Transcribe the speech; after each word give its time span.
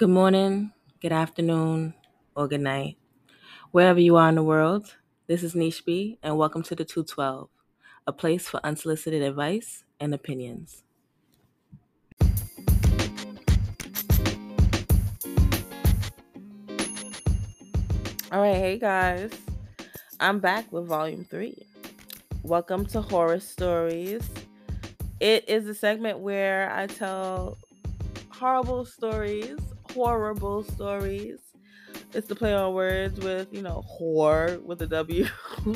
Good 0.00 0.08
morning, 0.08 0.72
good 1.02 1.12
afternoon, 1.12 1.92
or 2.34 2.48
good 2.48 2.62
night. 2.62 2.96
Wherever 3.70 4.00
you 4.00 4.16
are 4.16 4.30
in 4.30 4.36
the 4.36 4.42
world, 4.42 4.96
this 5.26 5.42
is 5.42 5.52
Nishbi, 5.52 6.16
and 6.22 6.38
welcome 6.38 6.62
to 6.62 6.74
the 6.74 6.86
212, 6.86 7.50
a 8.06 8.12
place 8.14 8.48
for 8.48 8.60
unsolicited 8.64 9.20
advice 9.20 9.84
and 10.00 10.14
opinions. 10.14 10.84
All 18.32 18.40
right, 18.40 18.56
hey 18.56 18.78
guys, 18.78 19.32
I'm 20.18 20.38
back 20.38 20.72
with 20.72 20.86
volume 20.86 21.26
three. 21.26 21.66
Welcome 22.42 22.86
to 22.86 23.02
Horror 23.02 23.40
Stories. 23.40 24.26
It 25.20 25.46
is 25.46 25.66
a 25.66 25.74
segment 25.74 26.20
where 26.20 26.72
I 26.72 26.86
tell 26.86 27.58
horrible 28.30 28.86
stories, 28.86 29.58
horrible 29.94 30.62
stories. 30.62 31.38
It's 32.12 32.26
the 32.26 32.34
play 32.34 32.54
on 32.54 32.74
words 32.74 33.20
with, 33.20 33.52
you 33.52 33.62
know, 33.62 33.82
horror 33.86 34.58
with 34.64 34.82
a 34.82 34.86
W 34.86 35.26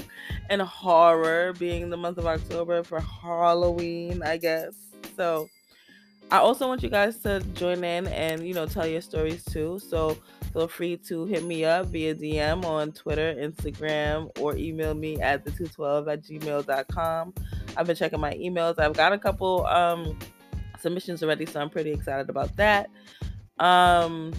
and 0.50 0.62
horror 0.62 1.52
being 1.52 1.90
the 1.90 1.96
month 1.96 2.18
of 2.18 2.26
October 2.26 2.82
for 2.82 3.00
Halloween, 3.00 4.22
I 4.22 4.36
guess. 4.36 4.74
So 5.16 5.48
I 6.30 6.38
also 6.38 6.66
want 6.66 6.82
you 6.82 6.88
guys 6.88 7.18
to 7.18 7.40
join 7.54 7.84
in 7.84 8.08
and, 8.08 8.46
you 8.46 8.54
know, 8.54 8.66
tell 8.66 8.86
your 8.86 9.00
stories 9.00 9.44
too. 9.44 9.78
So 9.78 10.16
feel 10.52 10.68
free 10.68 10.96
to 11.08 11.26
hit 11.26 11.44
me 11.44 11.64
up 11.64 11.86
via 11.86 12.14
DM 12.14 12.64
on 12.64 12.92
Twitter, 12.92 13.34
Instagram, 13.34 14.30
or 14.40 14.56
email 14.56 14.94
me 14.94 15.20
at 15.20 15.44
the212 15.44 16.12
at 16.12 16.22
gmail.com. 16.22 17.34
I've 17.76 17.86
been 17.86 17.96
checking 17.96 18.20
my 18.20 18.32
emails. 18.34 18.78
I've 18.78 18.94
got 18.94 19.12
a 19.12 19.18
couple 19.18 19.66
um, 19.66 20.18
submissions 20.80 21.22
already, 21.22 21.46
so 21.46 21.60
I'm 21.60 21.70
pretty 21.70 21.92
excited 21.92 22.30
about 22.30 22.56
that. 22.56 22.90
Um, 23.58 24.32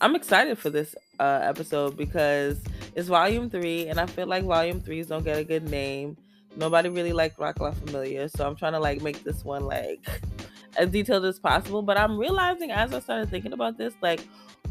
I'm 0.00 0.14
excited 0.14 0.58
for 0.58 0.70
this 0.70 0.94
uh, 1.18 1.40
episode 1.42 1.96
because 1.96 2.60
it's 2.94 3.08
volume 3.08 3.50
three, 3.50 3.88
and 3.88 3.98
I 3.98 4.06
feel 4.06 4.26
like 4.26 4.44
volume 4.44 4.80
threes 4.80 5.08
don't 5.08 5.24
get 5.24 5.38
a 5.38 5.44
good 5.44 5.68
name. 5.68 6.16
Nobody 6.56 6.88
really 6.88 7.12
liked 7.12 7.38
Roc 7.38 7.60
La 7.60 7.72
Familia, 7.72 8.28
so 8.28 8.46
I'm 8.46 8.56
trying 8.56 8.72
to 8.72 8.80
like 8.80 9.02
make 9.02 9.22
this 9.24 9.44
one 9.44 9.64
like 9.66 10.22
as 10.76 10.90
detailed 10.90 11.24
as 11.24 11.38
possible. 11.38 11.82
But 11.82 11.98
I'm 11.98 12.18
realizing 12.18 12.70
as 12.70 12.94
I 12.94 13.00
started 13.00 13.30
thinking 13.30 13.52
about 13.52 13.76
this, 13.78 13.94
like 14.00 14.26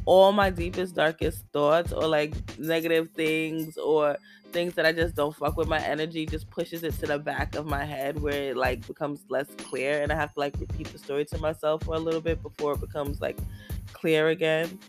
all 0.05 0.31
my 0.31 0.49
deepest, 0.49 0.95
darkest 0.95 1.43
thoughts 1.51 1.91
or 1.91 2.07
like 2.07 2.33
negative 2.59 3.09
things 3.15 3.77
or 3.77 4.17
things 4.51 4.73
that 4.75 4.85
I 4.85 4.93
just 4.93 5.15
don't 5.15 5.35
fuck 5.35 5.57
with 5.57 5.67
my 5.67 5.79
energy 5.79 6.25
just 6.25 6.49
pushes 6.49 6.83
it 6.83 6.93
to 6.99 7.07
the 7.07 7.19
back 7.19 7.55
of 7.55 7.65
my 7.65 7.83
head 7.83 8.21
where 8.21 8.51
it 8.51 8.57
like 8.57 8.87
becomes 8.87 9.25
less 9.27 9.47
clear 9.57 10.01
and 10.01 10.11
I 10.13 10.15
have 10.15 10.33
to 10.33 10.39
like 10.39 10.55
repeat 10.59 10.87
the 10.87 10.97
story 10.97 11.25
to 11.25 11.37
myself 11.39 11.83
for 11.83 11.95
a 11.95 11.99
little 11.99 12.21
bit 12.21 12.41
before 12.41 12.73
it 12.73 12.79
becomes 12.79 13.19
like 13.19 13.37
clear 13.95 14.27
again. 14.27 14.79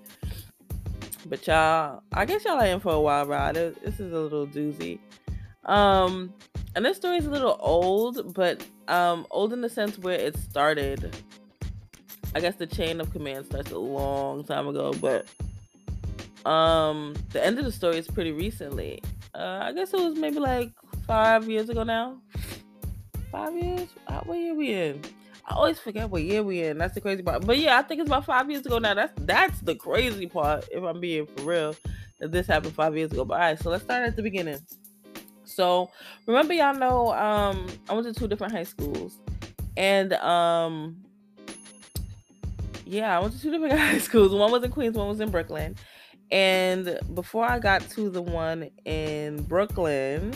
But 1.27 1.47
y'all, 1.47 2.03
I 2.13 2.25
guess 2.25 2.45
y'all 2.45 2.61
are 2.61 2.67
in 2.67 2.81
for 2.81 2.93
a 2.93 3.01
wild 3.01 3.29
ride. 3.29 3.55
This 3.55 3.99
is 3.99 4.13
a 4.13 4.21
little 4.21 4.47
doozy. 4.47 4.99
Um, 5.65 6.33
and 6.75 6.85
this 6.85 6.97
story 6.97 7.17
is 7.17 7.27
a 7.27 7.31
little 7.31 7.57
old, 7.59 8.35
but 8.35 8.65
um, 8.89 9.27
old 9.31 9.53
in 9.53 9.61
the 9.63 9.71
sense 9.71 9.99
where 9.99 10.19
it 10.19 10.37
started 10.37 11.13
I 12.37 12.41
guess 12.41 12.57
the 12.57 12.67
chain 12.67 13.01
of 13.01 13.11
command 13.13 13.47
starts 13.47 13.71
a 13.71 13.79
long 13.79 14.45
time 14.45 14.69
ago, 14.69 14.93
but 15.01 15.27
um, 16.45 17.15
the 17.33 17.43
end 17.43 17.59
of 17.59 17.65
the 17.65 17.73
story 17.73 17.97
is 17.97 18.07
pretty 18.07 18.33
recently. 18.33 19.03
Uh, 19.35 19.61
I 19.63 19.73
guess 19.73 19.95
it 19.95 19.99
was 19.99 20.17
maybe 20.17 20.39
like 20.39 20.71
five 21.07 21.49
years 21.49 21.71
ago 21.71 21.83
now. 21.83 22.21
Five 23.33 23.55
years? 23.57 23.89
What 24.25 24.35
year 24.35 24.55
we 24.55 24.71
in? 24.71 25.01
I 25.49 25.55
always 25.55 25.79
forget 25.79 26.11
what 26.11 26.23
year 26.23 26.43
we 26.43 26.63
in. 26.63 26.79
That's 26.79 26.95
the 26.95 27.01
crazy 27.01 27.23
part. 27.23 27.47
But 27.47 27.59
yeah, 27.59 27.79
I 27.79 27.83
think 27.83 28.01
it's 28.01 28.11
about 28.11 28.25
five 28.25 28.51
years 28.51 28.67
ago 28.67 28.79
now. 28.79 28.95
That's 28.95 29.13
that's 29.21 29.61
the 29.61 29.77
crazy 29.77 30.27
part, 30.27 30.69
if 30.73 30.83
I'm 30.83 31.01
being 31.01 31.27
for 31.27 31.43
real, 31.43 31.77
that 32.19 32.33
this 32.33 32.49
happened 32.49 32.75
five 32.75 32.97
years 32.97 33.13
ago. 33.13 33.25
But 33.25 33.35
all 33.35 33.41
right, 33.41 33.59
so 33.59 33.71
let's 33.71 33.85
start 33.85 34.07
at 34.07 34.17
the 34.17 34.23
beginning. 34.23 34.59
So 35.45 35.91
remember, 36.27 36.53
y'all 36.53 36.75
know 36.75 37.13
um, 37.13 37.67
I 37.89 37.95
went 37.95 38.07
to 38.07 38.13
two 38.13 38.27
different 38.27 38.55
high 38.55 38.65
schools, 38.65 39.19
and 39.77 40.13
um, 40.15 40.97
yeah, 42.85 43.17
I 43.17 43.21
went 43.21 43.35
to 43.35 43.41
two 43.41 43.53
different 43.53 43.73
high 43.79 43.99
schools. 43.99 44.33
One 44.33 44.51
was 44.51 44.65
in 44.65 44.73
Queens, 44.73 44.97
one 44.97 45.09
was 45.09 45.21
in 45.21 45.31
Brooklyn. 45.31 45.77
And 46.33 46.99
before 47.15 47.45
I 47.45 47.61
got 47.61 47.89
to 47.91 48.11
the 48.11 48.21
one 48.21 48.69
in 48.85 49.45
Brooklyn, 49.45 50.35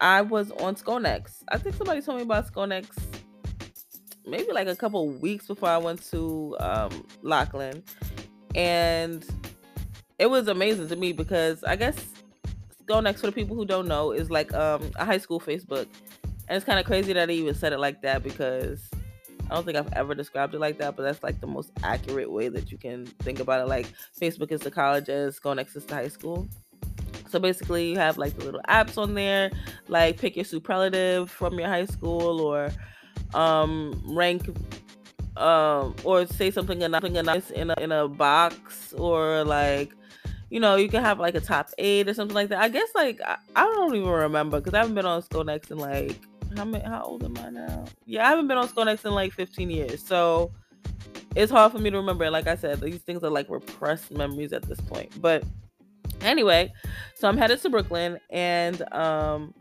I 0.00 0.22
was 0.22 0.52
on 0.52 0.76
Sconex. 0.76 1.42
I 1.48 1.58
think 1.58 1.74
somebody 1.74 2.00
told 2.00 2.18
me 2.18 2.22
about 2.22 2.46
Sconex 2.46 2.86
maybe 4.26 4.52
like 4.52 4.68
a 4.68 4.76
couple 4.76 5.08
weeks 5.08 5.46
before 5.46 5.68
I 5.68 5.78
went 5.78 6.02
to 6.10 6.56
um, 6.60 7.06
Lockland. 7.22 7.82
And 8.54 9.24
it 10.18 10.26
was 10.26 10.48
amazing 10.48 10.88
to 10.88 10.96
me 10.96 11.12
because 11.12 11.62
I 11.64 11.76
guess 11.76 12.04
Sconex, 12.84 13.20
for 13.20 13.26
the 13.26 13.32
people 13.32 13.56
who 13.56 13.64
don't 13.64 13.88
know, 13.88 14.12
is 14.12 14.30
like 14.30 14.52
um, 14.54 14.90
a 14.96 15.04
high 15.04 15.18
school 15.18 15.40
Facebook. 15.40 15.86
And 16.48 16.56
it's 16.56 16.64
kind 16.64 16.78
of 16.78 16.86
crazy 16.86 17.12
that 17.12 17.28
I 17.28 17.32
even 17.32 17.54
said 17.54 17.72
it 17.72 17.78
like 17.78 18.02
that 18.02 18.22
because 18.22 18.88
I 19.50 19.54
don't 19.54 19.64
think 19.64 19.76
I've 19.76 19.92
ever 19.92 20.14
described 20.14 20.54
it 20.54 20.60
like 20.60 20.78
that, 20.78 20.96
but 20.96 21.02
that's 21.02 21.22
like 21.22 21.40
the 21.40 21.46
most 21.46 21.70
accurate 21.82 22.30
way 22.30 22.48
that 22.48 22.72
you 22.72 22.78
can 22.78 23.06
think 23.06 23.40
about 23.40 23.60
it. 23.60 23.68
Like 23.68 23.86
Facebook 24.18 24.50
is 24.50 24.60
the 24.60 24.70
college 24.70 25.08
as 25.08 25.38
Sconex 25.38 25.76
is 25.76 25.84
the 25.84 25.94
high 25.94 26.08
school. 26.08 26.48
So 27.28 27.38
basically, 27.38 27.90
you 27.90 27.98
have 27.98 28.18
like 28.18 28.36
the 28.36 28.44
little 28.44 28.60
apps 28.68 28.98
on 28.98 29.14
there, 29.14 29.50
like 29.88 30.18
pick 30.18 30.36
your 30.36 30.44
superlative 30.44 31.30
from 31.30 31.58
your 31.58 31.68
high 31.68 31.84
school 31.84 32.40
or 32.40 32.70
um, 33.34 34.02
rank 34.06 34.48
um, 35.36 35.94
or 36.04 36.26
say 36.26 36.50
something 36.50 36.78
nice 36.78 37.50
in 37.50 37.70
a, 37.70 37.74
in 37.80 37.92
a 37.92 38.08
box 38.08 38.94
or 38.94 39.44
like 39.44 39.92
you 40.48 40.60
know 40.60 40.76
you 40.76 40.88
can 40.88 41.02
have 41.02 41.18
like 41.18 41.34
a 41.34 41.40
top 41.40 41.70
eight 41.78 42.08
or 42.08 42.14
something 42.14 42.34
like 42.34 42.48
that. 42.48 42.60
I 42.60 42.68
guess 42.68 42.88
like 42.94 43.20
I, 43.24 43.36
I 43.54 43.62
don't 43.64 43.94
even 43.94 44.08
remember 44.08 44.60
because 44.60 44.74
I 44.74 44.78
haven't 44.78 44.94
been 44.94 45.06
on 45.06 45.22
Sconex 45.22 45.70
in 45.70 45.78
like 45.78 46.20
how 46.56 46.64
many, 46.64 46.84
how 46.84 47.02
old 47.02 47.24
am 47.24 47.36
I 47.38 47.50
now? 47.50 47.84
Yeah, 48.06 48.26
I 48.26 48.30
haven't 48.30 48.48
been 48.48 48.56
on 48.56 48.68
Sconex 48.68 49.04
in 49.04 49.12
like 49.12 49.32
15 49.32 49.70
years, 49.70 50.02
so 50.02 50.52
it's 51.34 51.52
hard 51.52 51.72
for 51.72 51.78
me 51.78 51.90
to 51.90 51.96
remember. 51.96 52.30
Like 52.30 52.46
I 52.46 52.56
said, 52.56 52.80
these 52.80 52.98
things 53.00 53.22
are 53.22 53.30
like 53.30 53.50
repressed 53.50 54.10
memories 54.10 54.52
at 54.52 54.62
this 54.62 54.80
point. 54.80 55.20
But 55.20 55.44
anyway, 56.22 56.72
so 57.14 57.28
I'm 57.28 57.36
headed 57.36 57.60
to 57.62 57.70
Brooklyn, 57.70 58.18
and 58.30 58.82
um, 58.94 59.54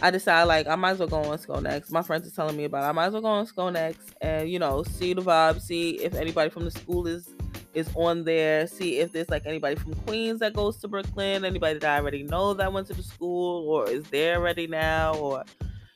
I 0.00 0.10
decided 0.10 0.46
like 0.46 0.66
I 0.66 0.74
might 0.74 0.92
as 0.92 0.98
well 0.98 1.08
go 1.08 1.22
on 1.22 1.38
Sconex. 1.38 1.90
My 1.90 2.02
friends 2.02 2.26
are 2.26 2.34
telling 2.34 2.56
me 2.56 2.64
about. 2.64 2.84
It. 2.84 2.88
I 2.88 2.92
might 2.92 3.06
as 3.06 3.12
well 3.12 3.22
go 3.22 3.28
on 3.28 3.46
Sconex 3.46 3.96
and 4.20 4.48
you 4.48 4.58
know 4.58 4.82
see 4.82 5.12
the 5.12 5.22
vibe, 5.22 5.60
see 5.60 5.92
if 6.02 6.14
anybody 6.14 6.50
from 6.50 6.64
the 6.64 6.70
school 6.70 7.06
is 7.06 7.34
is 7.74 7.88
on 7.94 8.24
there. 8.24 8.66
See 8.66 8.98
if 8.98 9.12
there's 9.12 9.28
like 9.30 9.46
anybody 9.46 9.76
from 9.76 9.94
Queens 9.94 10.40
that 10.40 10.54
goes 10.54 10.78
to 10.78 10.88
Brooklyn, 10.88 11.44
anybody 11.44 11.78
that 11.78 11.98
I 11.98 12.00
already 12.00 12.22
know 12.22 12.54
that 12.54 12.72
went 12.72 12.86
to 12.88 12.94
the 12.94 13.02
school 13.02 13.68
or 13.68 13.88
is 13.88 14.04
there 14.10 14.38
already 14.38 14.66
now, 14.66 15.14
or 15.14 15.44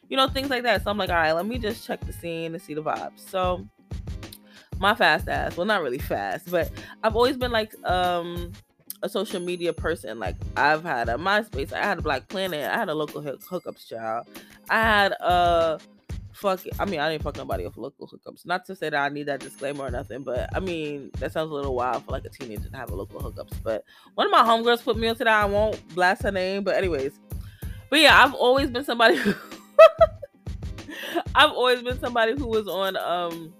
you 0.08 0.16
know, 0.16 0.28
things 0.28 0.50
like 0.50 0.62
that. 0.62 0.84
So 0.84 0.90
I'm 0.90 0.98
like, 0.98 1.10
all 1.10 1.16
right, 1.16 1.32
let 1.32 1.46
me 1.46 1.58
just 1.58 1.86
check 1.86 2.00
the 2.00 2.12
scene 2.12 2.54
and 2.54 2.62
see 2.62 2.74
the 2.74 2.82
vibe. 2.82 3.12
So 3.16 3.66
my 4.78 4.94
fast 4.94 5.28
ass, 5.28 5.56
well, 5.56 5.66
not 5.66 5.82
really 5.82 5.98
fast, 5.98 6.50
but 6.50 6.70
I've 7.02 7.16
always 7.16 7.36
been 7.36 7.52
like 7.52 7.74
um 7.84 8.52
a 9.02 9.08
social 9.08 9.40
media 9.40 9.72
person. 9.72 10.18
Like 10.18 10.36
I've 10.56 10.82
had 10.82 11.08
a 11.08 11.14
MySpace, 11.14 11.72
I 11.72 11.82
had 11.82 11.98
a 11.98 12.02
Black 12.02 12.28
Planet, 12.28 12.70
I 12.70 12.74
had 12.74 12.88
a 12.88 12.94
local 12.94 13.20
hook- 13.20 13.42
hookups 13.42 13.88
child, 13.88 14.26
I 14.70 14.80
had 14.80 15.12
a 15.12 15.80
fuck. 16.32 16.60
I 16.78 16.84
mean, 16.84 17.00
I 17.00 17.10
didn't 17.10 17.24
fuck 17.24 17.36
nobody 17.36 17.64
with 17.64 17.76
local 17.76 18.08
hookups. 18.08 18.46
Not 18.46 18.64
to 18.66 18.76
say 18.76 18.90
that 18.90 19.02
I 19.02 19.08
need 19.08 19.26
that 19.26 19.40
disclaimer 19.40 19.84
or 19.84 19.90
nothing, 19.90 20.22
but 20.22 20.48
I 20.54 20.60
mean 20.60 21.10
that 21.18 21.32
sounds 21.32 21.50
a 21.50 21.54
little 21.54 21.74
wild 21.74 22.04
for 22.04 22.12
like 22.12 22.24
a 22.24 22.30
teenager 22.30 22.68
to 22.68 22.76
have 22.76 22.90
a 22.90 22.94
local 22.94 23.20
hookups. 23.20 23.54
But 23.62 23.84
one 24.14 24.26
of 24.26 24.30
my 24.30 24.42
homegirls 24.42 24.82
put 24.82 24.96
me 24.96 25.08
onto 25.08 25.24
that. 25.24 25.28
I 25.28 25.44
won't 25.46 25.86
blast 25.94 26.22
her 26.22 26.32
name, 26.32 26.64
but 26.64 26.76
anyways. 26.76 27.18
But 27.88 28.00
yeah, 28.00 28.22
I've 28.22 28.34
always 28.34 28.70
been 28.70 28.84
somebody 28.84 29.18
I've 31.34 31.52
always 31.52 31.82
been 31.82 31.98
somebody 31.98 32.32
who 32.32 32.46
was 32.46 32.68
on 32.68 32.96
um 32.96 33.52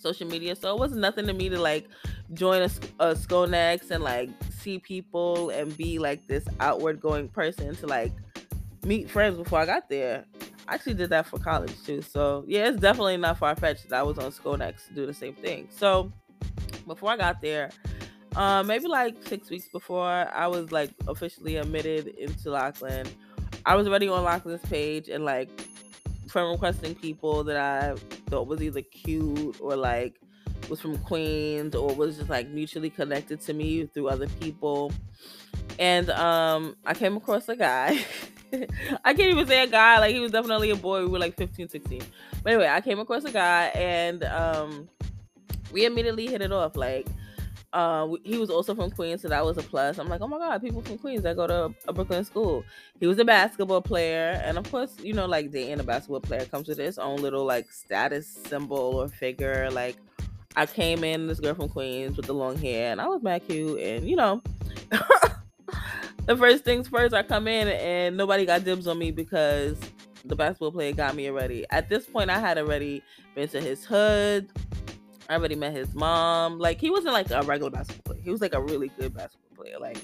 social 0.00 0.28
media, 0.28 0.56
so 0.56 0.74
it 0.74 0.80
was 0.80 0.92
nothing 0.92 1.26
to 1.26 1.32
me 1.32 1.48
to 1.48 1.60
like 1.60 1.88
join 2.34 2.62
a, 2.62 2.70
a 3.00 3.14
Sconex 3.14 3.90
and 3.90 4.02
like 4.02 4.30
see 4.68 4.78
people 4.78 5.48
and 5.50 5.74
be 5.78 5.98
like 5.98 6.26
this 6.26 6.44
outward 6.60 7.00
going 7.00 7.26
person 7.28 7.74
to 7.76 7.86
like 7.86 8.12
meet 8.84 9.08
friends 9.08 9.38
before 9.38 9.60
I 9.60 9.64
got 9.66 9.88
there. 9.88 10.26
I 10.68 10.74
actually 10.74 10.94
did 10.94 11.08
that 11.10 11.26
for 11.26 11.38
college 11.38 11.72
too. 11.86 12.02
So 12.02 12.44
yeah, 12.46 12.68
it's 12.68 12.78
definitely 12.78 13.16
not 13.16 13.38
far 13.38 13.56
fetched 13.56 13.88
that 13.88 13.98
I 13.98 14.02
was 14.02 14.18
on 14.18 14.30
Sconex 14.30 14.86
to 14.88 14.94
do 14.94 15.06
the 15.06 15.14
same 15.14 15.34
thing. 15.34 15.68
So 15.70 16.12
before 16.86 17.10
I 17.10 17.16
got 17.16 17.40
there, 17.40 17.70
um, 18.36 18.66
maybe 18.66 18.88
like 18.88 19.16
six 19.26 19.48
weeks 19.48 19.68
before 19.68 20.06
I 20.06 20.46
was 20.46 20.70
like 20.70 20.90
officially 21.06 21.56
admitted 21.56 22.08
into 22.08 22.50
Lockland, 22.50 23.10
I 23.64 23.74
was 23.74 23.88
already 23.88 24.08
on 24.08 24.22
Lockland's 24.22 24.64
page 24.68 25.08
and 25.08 25.24
like 25.24 25.48
friend 26.28 26.50
requesting 26.50 26.94
people 26.94 27.42
that 27.44 27.56
I 27.56 27.94
thought 28.28 28.46
was 28.46 28.60
either 28.60 28.82
cute 28.82 29.58
or 29.60 29.76
like 29.76 30.20
was 30.68 30.80
from 30.80 30.98
Queens 30.98 31.74
or 31.74 31.94
was 31.94 32.16
just 32.18 32.30
like 32.30 32.48
mutually 32.48 32.90
connected 32.90 33.40
to 33.42 33.52
me 33.52 33.86
through 33.86 34.08
other 34.08 34.28
people. 34.40 34.92
And 35.78 36.10
um 36.10 36.76
I 36.84 36.94
came 36.94 37.16
across 37.16 37.48
a 37.48 37.56
guy. 37.56 38.04
I 39.04 39.14
can't 39.14 39.30
even 39.30 39.46
say 39.46 39.62
a 39.62 39.66
guy, 39.66 39.98
like 39.98 40.14
he 40.14 40.20
was 40.20 40.32
definitely 40.32 40.70
a 40.70 40.76
boy. 40.76 41.00
We 41.02 41.08
were 41.08 41.18
like 41.18 41.36
15, 41.36 41.68
16. 41.68 42.02
But 42.42 42.52
anyway, 42.52 42.68
I 42.68 42.80
came 42.80 42.98
across 42.98 43.24
a 43.24 43.32
guy 43.32 43.66
and 43.74 44.24
um 44.24 44.88
we 45.72 45.84
immediately 45.84 46.26
hit 46.26 46.42
it 46.42 46.52
off. 46.52 46.76
Like 46.76 47.06
uh, 47.72 48.08
he 48.24 48.38
was 48.38 48.50
also 48.50 48.74
from 48.74 48.90
Queens, 48.90 49.22
so 49.22 49.28
that 49.28 49.44
was 49.44 49.58
a 49.58 49.62
plus. 49.62 49.98
I'm 49.98 50.08
like, 50.08 50.20
oh 50.20 50.26
my 50.26 50.38
god, 50.38 50.62
people 50.62 50.80
from 50.80 50.98
Queens 50.98 51.22
that 51.22 51.36
go 51.36 51.46
to 51.46 51.74
a 51.86 51.92
Brooklyn 51.92 52.24
school. 52.24 52.64
He 52.98 53.06
was 53.06 53.18
a 53.18 53.24
basketball 53.24 53.82
player, 53.82 54.40
and 54.42 54.56
of 54.56 54.70
course, 54.70 54.96
you 55.02 55.12
know, 55.12 55.26
like 55.26 55.50
dating 55.50 55.80
a 55.80 55.84
basketball 55.84 56.20
player 56.20 56.46
comes 56.46 56.68
with 56.68 56.78
its 56.78 56.98
own 56.98 57.20
little 57.20 57.44
like 57.44 57.70
status 57.70 58.26
symbol 58.26 58.96
or 58.96 59.08
figure. 59.08 59.70
Like, 59.70 59.96
I 60.58 60.66
came 60.66 61.04
in 61.04 61.28
this 61.28 61.38
girl 61.38 61.54
from 61.54 61.68
Queens 61.68 62.16
with 62.16 62.26
the 62.26 62.34
long 62.34 62.58
hair, 62.58 62.90
and 62.90 63.00
I 63.00 63.06
was 63.06 63.22
mad 63.22 63.46
cute, 63.46 63.78
and 63.78 64.08
you 64.08 64.16
know. 64.16 64.42
the 66.26 66.36
first 66.36 66.64
things 66.64 66.88
first, 66.88 67.14
I 67.14 67.22
come 67.22 67.46
in 67.46 67.68
and 67.68 68.16
nobody 68.16 68.44
got 68.44 68.64
dibs 68.64 68.88
on 68.88 68.98
me 68.98 69.12
because 69.12 69.78
the 70.24 70.34
basketball 70.34 70.72
player 70.72 70.92
got 70.92 71.14
me 71.14 71.28
already. 71.30 71.64
At 71.70 71.88
this 71.88 72.06
point, 72.06 72.28
I 72.28 72.40
had 72.40 72.58
already 72.58 73.04
been 73.36 73.48
to 73.50 73.60
his 73.60 73.84
hood. 73.84 74.48
I 75.28 75.34
already 75.34 75.54
met 75.54 75.74
his 75.74 75.94
mom. 75.94 76.58
Like 76.58 76.80
he 76.80 76.90
wasn't 76.90 77.12
like 77.12 77.30
a 77.30 77.42
regular 77.42 77.70
basketball 77.70 78.14
player. 78.14 78.24
He 78.24 78.30
was 78.30 78.40
like 78.40 78.54
a 78.54 78.60
really 78.60 78.88
good 78.98 79.14
basketball 79.14 79.62
player. 79.62 79.78
Like 79.78 80.02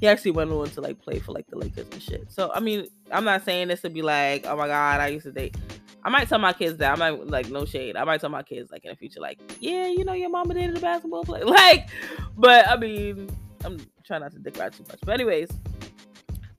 he 0.00 0.08
actually 0.08 0.32
went 0.32 0.50
on 0.50 0.68
to 0.70 0.80
like 0.80 1.00
play 1.00 1.20
for 1.20 1.30
like 1.30 1.46
the 1.46 1.56
Lakers 1.56 1.86
and 1.92 2.02
shit. 2.02 2.32
So 2.32 2.50
I 2.52 2.58
mean, 2.58 2.88
I'm 3.12 3.24
not 3.24 3.44
saying 3.44 3.68
this 3.68 3.82
to 3.82 3.90
be 3.90 4.02
like, 4.02 4.46
oh 4.48 4.56
my 4.56 4.66
god, 4.66 5.00
I 5.00 5.06
used 5.06 5.26
to 5.26 5.32
date. 5.32 5.56
I 6.04 6.10
might 6.10 6.28
tell 6.28 6.38
my 6.38 6.52
kids 6.52 6.78
that. 6.78 6.92
I 6.92 6.96
might 6.96 7.26
like 7.26 7.48
no 7.50 7.64
shade. 7.64 7.96
I 7.96 8.04
might 8.04 8.20
tell 8.20 8.30
my 8.30 8.42
kids 8.42 8.70
like 8.70 8.84
in 8.84 8.90
the 8.90 8.96
future, 8.96 9.20
like, 9.20 9.40
yeah, 9.60 9.86
you 9.86 10.04
know, 10.04 10.14
your 10.14 10.30
mama 10.30 10.54
dated 10.54 10.76
a 10.76 10.80
basketball 10.80 11.24
player. 11.24 11.44
Like, 11.52 11.88
but 12.36 12.66
I 12.66 12.76
mean, 12.76 13.28
I'm 13.64 13.78
trying 14.04 14.22
not 14.22 14.32
to 14.32 14.38
dick 14.38 14.58
ride 14.58 14.72
too 14.72 14.84
much. 14.88 14.98
But 15.04 15.12
anyways, 15.12 15.50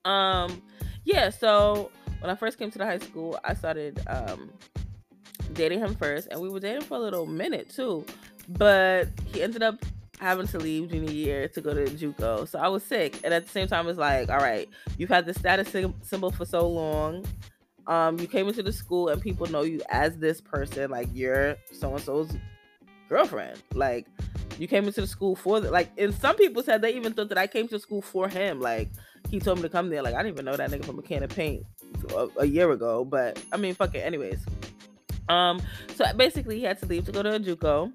um, 0.05 0.61
yeah. 1.03 1.29
So 1.29 1.91
when 2.19 2.29
I 2.29 2.35
first 2.35 2.57
came 2.57 2.71
to 2.71 2.77
the 2.77 2.85
high 2.85 2.99
school, 2.99 3.39
I 3.43 3.53
started 3.53 4.01
um 4.07 4.49
dating 5.53 5.79
him 5.79 5.95
first, 5.95 6.27
and 6.31 6.39
we 6.39 6.49
were 6.49 6.59
dating 6.59 6.83
for 6.83 6.97
a 6.97 6.99
little 6.99 7.25
minute 7.25 7.69
too. 7.69 8.05
But 8.47 9.09
he 9.33 9.41
ended 9.41 9.63
up 9.63 9.83
having 10.19 10.47
to 10.47 10.57
leave 10.57 10.89
junior 10.89 11.11
year 11.11 11.47
to 11.49 11.59
go 11.61 11.73
to 11.73 11.85
JUCO, 11.85 12.47
so 12.47 12.59
I 12.59 12.67
was 12.67 12.83
sick. 12.83 13.19
And 13.23 13.33
at 13.33 13.43
the 13.45 13.51
same 13.51 13.67
time, 13.67 13.87
it's 13.87 13.99
like, 13.99 14.29
all 14.29 14.37
right, 14.37 14.69
you've 14.97 15.09
had 15.09 15.25
the 15.25 15.33
status 15.33 15.69
symbol 16.01 16.31
for 16.31 16.45
so 16.45 16.67
long. 16.67 17.25
Um, 17.87 18.19
you 18.19 18.27
came 18.27 18.47
into 18.47 18.63
the 18.63 18.71
school 18.71 19.09
and 19.09 19.21
people 19.21 19.47
know 19.47 19.61
you 19.61 19.81
as 19.89 20.17
this 20.17 20.39
person, 20.39 20.89
like 20.91 21.09
you're 21.13 21.57
so 21.71 21.93
and 21.93 22.01
so's 22.01 22.31
girlfriend. 23.09 23.61
Like 23.73 24.07
you 24.57 24.67
came 24.67 24.85
into 24.85 25.01
the 25.01 25.07
school 25.07 25.35
for 25.35 25.59
the 25.59 25.69
like 25.69 25.91
and 25.97 26.13
some 26.13 26.35
people 26.35 26.63
said 26.63 26.81
they 26.81 26.95
even 26.95 27.13
thought 27.13 27.29
that 27.29 27.37
I 27.37 27.47
came 27.47 27.67
to 27.69 27.79
school 27.79 28.01
for 28.01 28.29
him. 28.29 28.61
Like 28.61 28.89
he 29.29 29.39
told 29.39 29.57
me 29.57 29.63
to 29.63 29.69
come 29.69 29.89
there. 29.89 30.01
Like 30.01 30.15
I 30.15 30.23
didn't 30.23 30.35
even 30.35 30.45
know 30.45 30.55
that 30.55 30.71
nigga 30.71 30.85
from 30.85 30.99
a 30.99 31.01
can 31.01 31.23
of 31.23 31.29
paint 31.29 31.65
a, 32.15 32.27
a 32.37 32.45
year 32.45 32.71
ago. 32.71 33.03
But 33.03 33.43
I 33.51 33.57
mean 33.57 33.75
fuck 33.75 33.95
it. 33.95 33.99
Anyways. 33.99 34.45
Um, 35.29 35.61
so 35.95 36.05
basically, 36.13 36.57
he 36.59 36.63
had 36.63 36.79
to 36.79 36.85
leave 36.85 37.05
to 37.05 37.11
go 37.11 37.23
to 37.23 37.35
a 37.35 37.39
JUCO, 37.39 37.93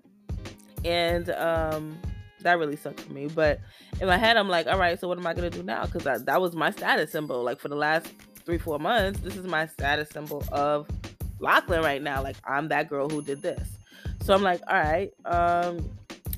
and 0.84 1.30
um, 1.30 1.98
that 2.40 2.58
really 2.58 2.76
sucked 2.76 3.00
for 3.00 3.12
me. 3.12 3.26
But 3.26 3.60
in 4.00 4.06
my 4.06 4.16
head, 4.16 4.36
I'm 4.36 4.48
like, 4.48 4.66
all 4.66 4.78
right, 4.78 4.98
so 4.98 5.08
what 5.08 5.18
am 5.18 5.26
I 5.26 5.34
gonna 5.34 5.50
do 5.50 5.62
now? 5.62 5.86
Because 5.86 6.24
that 6.24 6.40
was 6.40 6.54
my 6.54 6.70
status 6.70 7.12
symbol. 7.12 7.42
Like 7.42 7.60
for 7.60 7.68
the 7.68 7.76
last 7.76 8.08
three, 8.48 8.56
four 8.56 8.78
months, 8.78 9.20
this 9.20 9.36
is 9.36 9.44
my 9.44 9.66
status 9.66 10.08
symbol 10.08 10.42
of 10.50 10.88
Lachlan 11.38 11.82
right 11.82 12.02
now. 12.02 12.22
Like 12.22 12.36
I'm 12.46 12.68
that 12.68 12.88
girl 12.88 13.06
who 13.06 13.20
did 13.20 13.42
this. 13.42 13.68
So 14.22 14.32
I'm 14.32 14.42
like, 14.42 14.62
all 14.66 14.80
right, 14.80 15.12
um, 15.26 15.86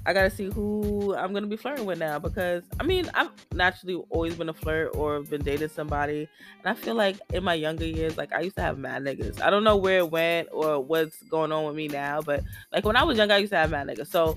I 0.05 0.13
gotta 0.13 0.29
see 0.29 0.51
who 0.51 1.15
I'm 1.15 1.33
gonna 1.33 1.47
be 1.47 1.57
flirting 1.57 1.87
with 1.87 2.01
now 2.01 2.19
because 2.19 2.65
I 2.81 2.83
mean 2.83 3.09
I've 3.15 3.31
naturally 3.55 4.03
always 4.11 4.35
been 4.35 4.49
a 4.49 4.53
flirt 4.53 4.97
or 4.97 5.23
been 5.23 5.45
dated 5.45 5.71
somebody, 5.71 6.29
and 6.59 6.67
I 6.67 6.75
feel 6.75 6.97
like 6.97 7.17
in 7.33 7.45
my 7.45 7.55
younger 7.55 7.87
years, 7.87 8.17
like 8.17 8.33
I 8.33 8.41
used 8.41 8.57
to 8.57 8.63
have 8.63 8.77
mad 8.77 9.05
niggas. 9.05 9.41
I 9.41 9.49
don't 9.49 9.63
know 9.63 9.77
where 9.77 9.99
it 9.99 10.11
went 10.11 10.49
or 10.51 10.83
what's 10.83 11.23
going 11.25 11.53
on 11.53 11.65
with 11.65 11.77
me 11.77 11.87
now, 11.87 12.23
but 12.23 12.43
like 12.73 12.85
when 12.85 12.97
I 12.97 13.05
was 13.05 13.19
young, 13.19 13.31
I 13.31 13.37
used 13.37 13.53
to 13.53 13.57
have 13.57 13.71
mad 13.71 13.87
niggas. 13.87 14.09
So 14.09 14.37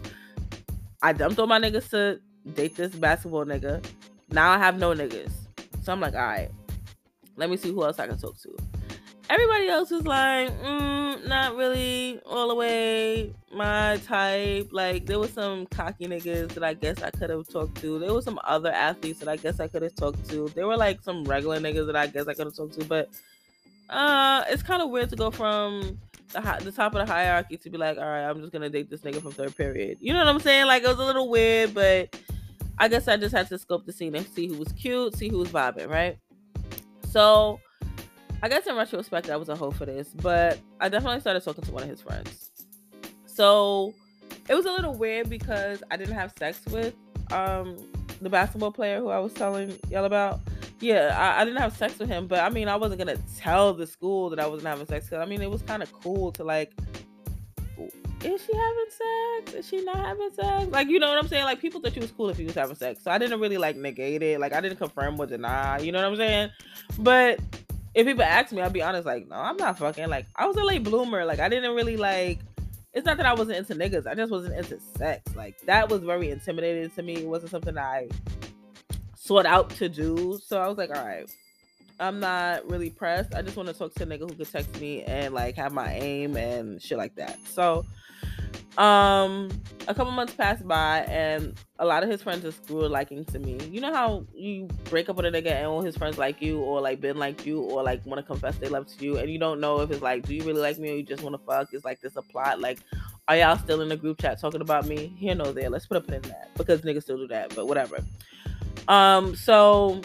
I 1.02 1.12
dumped 1.12 1.40
all 1.40 1.48
my 1.48 1.60
niggas 1.60 1.90
to 1.90 2.20
date 2.54 2.76
this 2.76 2.94
basketball 2.94 3.46
nigga. 3.46 3.84
Now 4.30 4.52
I 4.52 4.60
have 4.60 4.78
no 4.78 4.94
niggas, 4.94 5.32
so 5.82 5.92
I'm 5.92 6.00
like, 6.00 6.14
all 6.14 6.22
right, 6.22 6.52
let 7.36 7.50
me 7.50 7.58
see 7.58 7.72
who 7.72 7.84
else 7.84 8.00
I 8.00 8.08
can 8.08 8.18
talk 8.18 8.38
to 8.42 8.56
everybody 9.30 9.68
else 9.68 9.90
was 9.90 10.06
like, 10.06 10.50
mm, 10.62 11.28
not 11.28 11.56
really 11.56 12.20
all 12.26 12.50
the 12.50 12.56
way 12.56 13.34
my 13.54 13.98
type. 14.06 14.70
Like 14.72 15.06
there 15.06 15.20
was 15.20 15.32
some 15.32 15.66
cocky 15.68 16.08
niggas 16.08 16.50
that 16.50 16.64
I 16.64 16.74
guess 16.74 17.02
I 17.02 17.10
could 17.10 17.30
have 17.30 17.48
talked 17.48 17.80
to. 17.82 18.00
There 18.00 18.14
was 18.14 18.26
some 18.26 18.40
other 18.44 18.72
athletes 18.72 19.20
that 19.20 19.28
I 19.28 19.38
guess 19.38 19.60
I 19.60 19.68
could 19.68 19.82
have 19.82 19.96
talked 19.96 20.30
to. 20.30 20.50
There 20.50 20.68
were 20.68 20.78
like 20.78 21.02
some 21.02 21.24
regular 21.24 21.60
niggas 21.60 21.88
that 21.88 21.96
I 21.96 22.08
guess 22.08 22.28
I 22.28 22.34
could 22.34 22.46
have 22.46 22.56
talked 22.56 22.80
to. 22.80 22.86
But 22.86 23.10
uh, 23.90 24.44
it's 24.50 24.64
kind 24.64 24.82
of 24.82 24.90
weird 24.90 25.10
to 25.10 25.16
go 25.16 25.32
from 25.32 25.98
the, 26.32 26.42
the 26.64 26.72
top 26.72 26.94
of 26.96 27.06
the 27.06 27.12
hierarchy 27.12 27.58
to 27.58 27.70
be 27.70 27.78
like, 27.78 27.98
all 27.98 28.04
right, 28.04 28.30
I'm 28.30 28.40
just 28.40 28.52
gonna 28.52 28.70
date 28.70 28.90
this 28.90 29.02
nigga 29.02 29.22
from 29.22 29.32
third 29.32 29.56
period. 29.56 29.98
You 30.00 30.14
know 30.14 30.20
what 30.20 30.28
I'm 30.28 30.40
saying? 30.40 30.68
Like 30.68 30.84
it 30.84 30.88
was 30.88 31.00
a 31.00 31.06
little 31.06 31.30
weird, 31.30 31.74
but 31.74 32.16
I 32.78 32.88
guess 32.88 33.08
I 33.08 33.18
just 33.18 33.34
had 33.34 33.48
to 33.50 33.58
scope 33.58 33.86
the 33.86 33.94
scene 33.94 34.16
and 34.16 34.28
see 34.28 34.48
who 34.48 34.58
was 34.58 34.72
cute, 34.74 35.16
see 35.16 35.30
who 35.30 35.38
was 35.40 35.50
vibing, 35.50 35.90
right? 35.90 36.18
So 37.14 37.60
I 38.42 38.50
guess 38.50 38.66
in 38.66 38.76
retrospect, 38.76 39.30
I 39.30 39.38
was 39.38 39.48
a 39.48 39.56
hoe 39.56 39.70
for 39.70 39.86
this, 39.86 40.10
but 40.16 40.58
I 40.82 40.90
definitely 40.90 41.20
started 41.20 41.44
talking 41.44 41.64
to 41.64 41.72
one 41.72 41.84
of 41.84 41.90
his 41.90 42.02
friends. 42.02 42.50
So 43.28 43.94
it 44.50 44.56
was 44.56 44.66
a 44.66 44.72
little 44.72 44.96
weird 44.96 45.30
because 45.30 45.84
I 45.92 45.98
didn't 45.98 46.16
have 46.16 46.34
sex 46.40 46.60
with 46.72 46.96
um, 47.32 47.78
the 48.20 48.32
basketball 48.32 48.72
player 48.72 48.98
who 48.98 49.10
I 49.10 49.20
was 49.20 49.32
telling 49.32 49.78
y'all 49.92 50.06
about. 50.06 50.40
Yeah, 50.80 51.16
I, 51.16 51.42
I, 51.42 51.46
didn't 51.46 51.62
have 51.62 51.78
sex 51.78 52.00
with 52.00 52.10
him, 52.10 52.26
but 52.26 52.40
I 52.40 52.50
mean, 52.50 52.68
I 52.68 52.76
wasn't 52.78 52.98
gonna 52.98 53.20
tell 53.38 53.76
the 53.76 53.86
school 53.86 54.32
that 54.32 54.40
I 54.40 54.48
wasn't 54.48 54.68
having 54.68 54.88
sex. 54.88 55.08
Cause 55.08 55.20
I 55.20 55.26
mean, 55.26 55.44
it 55.44 55.52
was 55.52 55.62
kind 55.62 55.84
of 55.84 55.94
cool 55.94 56.32
to 56.32 56.44
like, 56.44 56.74
is 58.26 58.46
she 58.46 58.56
having 58.56 58.86
sex? 58.90 59.54
Is 59.54 59.68
she 59.68 59.84
not 59.84 59.98
having 59.98 60.32
sex? 60.34 60.72
Like, 60.72 60.88
you 60.88 61.00
know 61.00 61.10
what 61.10 61.18
I'm 61.18 61.28
saying? 61.28 61.46
Like, 61.46 61.60
people 61.60 61.82
thought 61.82 61.94
she 61.94 62.00
was 62.00 62.12
cool 62.12 62.30
if 62.30 62.38
he 62.38 62.46
was 62.46 62.56
having 62.56 62.76
sex, 62.76 63.04
so 63.04 63.12
I 63.12 63.18
didn't 63.18 63.40
really 63.40 63.58
like 63.58 63.76
negate 63.76 64.24
it. 64.24 64.40
Like, 64.40 64.54
I 64.54 64.62
didn't 64.62 64.78
confirm 64.78 65.20
or 65.20 65.26
deny. 65.26 65.80
You 65.80 65.92
know 65.92 66.02
what 66.02 66.12
I'm 66.12 66.16
saying? 66.16 66.50
But 67.00 67.40
if 67.94 68.08
people 68.08 68.24
ask 68.24 68.52
me, 68.52 68.62
I'll 68.62 68.70
be 68.70 68.82
honest, 68.82 69.06
like, 69.06 69.28
no, 69.28 69.36
I'm 69.36 69.58
not 69.58 69.78
fucking. 69.78 70.10
Like, 70.10 70.26
I 70.36 70.48
was 70.48 70.56
a 70.58 70.64
late 70.64 70.84
bloomer. 70.84 71.26
Like, 71.26 71.40
I 71.40 71.50
didn't 71.50 71.76
really 71.76 71.98
like. 71.98 72.40
It's 72.94 73.06
not 73.06 73.18
that 73.18 73.26
I 73.26 73.34
wasn't 73.34 73.58
into 73.58 73.74
niggas. 73.74 74.06
I 74.06 74.14
just 74.14 74.32
wasn't 74.32 74.56
into 74.56 74.80
sex. 74.98 75.36
Like, 75.36 75.60
that 75.62 75.90
was 75.90 76.02
very 76.02 76.30
intimidating 76.30 76.90
to 76.92 77.02
me. 77.02 77.18
It 77.18 77.28
wasn't 77.28 77.52
something 77.52 77.78
I 77.78 78.08
sought 79.16 79.46
out 79.46 79.70
to 79.72 79.90
do. 79.90 80.40
So 80.46 80.62
I 80.62 80.68
was 80.68 80.78
like, 80.78 80.96
all 80.96 81.04
right, 81.04 81.30
I'm 82.00 82.20
not 82.20 82.70
really 82.70 82.90
pressed. 82.90 83.34
I 83.34 83.42
just 83.42 83.58
want 83.58 83.70
to 83.70 83.74
talk 83.74 83.94
to 83.96 84.04
a 84.04 84.06
nigga 84.06 84.30
who 84.30 84.36
could 84.36 84.52
text 84.52 84.80
me 84.80 85.04
and 85.04 85.34
like 85.34 85.56
have 85.56 85.72
my 85.74 85.94
aim 85.94 86.36
and 86.36 86.82
shit 86.82 86.98
like 86.98 87.16
that. 87.16 87.38
So 87.48 87.86
um 88.78 89.50
a 89.88 89.94
couple 89.94 90.12
months 90.12 90.34
passed 90.34 90.68
by 90.68 91.00
and 91.02 91.54
a 91.78 91.86
lot 91.86 92.02
of 92.02 92.10
his 92.10 92.24
friends 92.24 92.42
just 92.42 92.66
grew 92.66 92.88
liking 92.88 93.24
to 93.26 93.38
me. 93.38 93.60
You 93.70 93.82
know 93.82 93.94
how 93.94 94.26
you 94.34 94.68
break 94.86 95.10
up 95.10 95.16
with 95.16 95.26
a 95.26 95.30
nigga 95.30 95.52
and 95.52 95.68
all 95.68 95.82
his 95.82 95.96
friends 95.96 96.18
like 96.18 96.42
you 96.42 96.60
or 96.60 96.82
like 96.82 97.00
been 97.00 97.18
like 97.18 97.46
you 97.46 97.60
or 97.62 97.84
like 97.84 98.04
want 98.06 98.20
to 98.20 98.24
confess 98.24 98.56
they 98.58 98.70
love 98.70 98.88
to 98.88 99.06
you 99.06 99.18
and 99.18 99.30
you 99.30 99.38
don't 99.38 99.60
know 99.60 99.82
if 99.82 99.92
it's 99.92 100.02
like 100.02 100.26
do 100.26 100.34
you 100.34 100.44
really 100.44 100.62
like 100.62 100.80
me 100.80 100.92
or 100.92 100.96
you 100.96 101.04
just 101.04 101.22
want 101.22 101.36
to 101.36 101.46
fuck? 101.46 101.74
Is 101.74 101.86
like 101.86 102.02
this 102.02 102.16
a 102.16 102.24
plot 102.24 102.62
like 102.62 102.80
are 103.28 103.38
y'all 103.38 103.58
still 103.58 103.82
in 103.82 103.90
the 103.90 103.98
group 103.98 104.20
chat 104.20 104.40
talking 104.40 104.62
about 104.62 104.88
me? 104.88 105.14
Here 105.18 105.36
no 105.36 105.52
there. 105.52 105.70
Let's 105.70 105.86
put 105.86 105.98
a 105.98 106.02
pin 106.02 106.16
in 106.16 106.22
that 106.24 106.50
because 106.56 106.82
niggas 106.82 107.04
still 107.04 107.18
do 107.18 107.28
that 107.28 107.54
but 107.56 107.68
whatever. 107.68 108.00
Um 108.88 109.36
so 109.36 110.02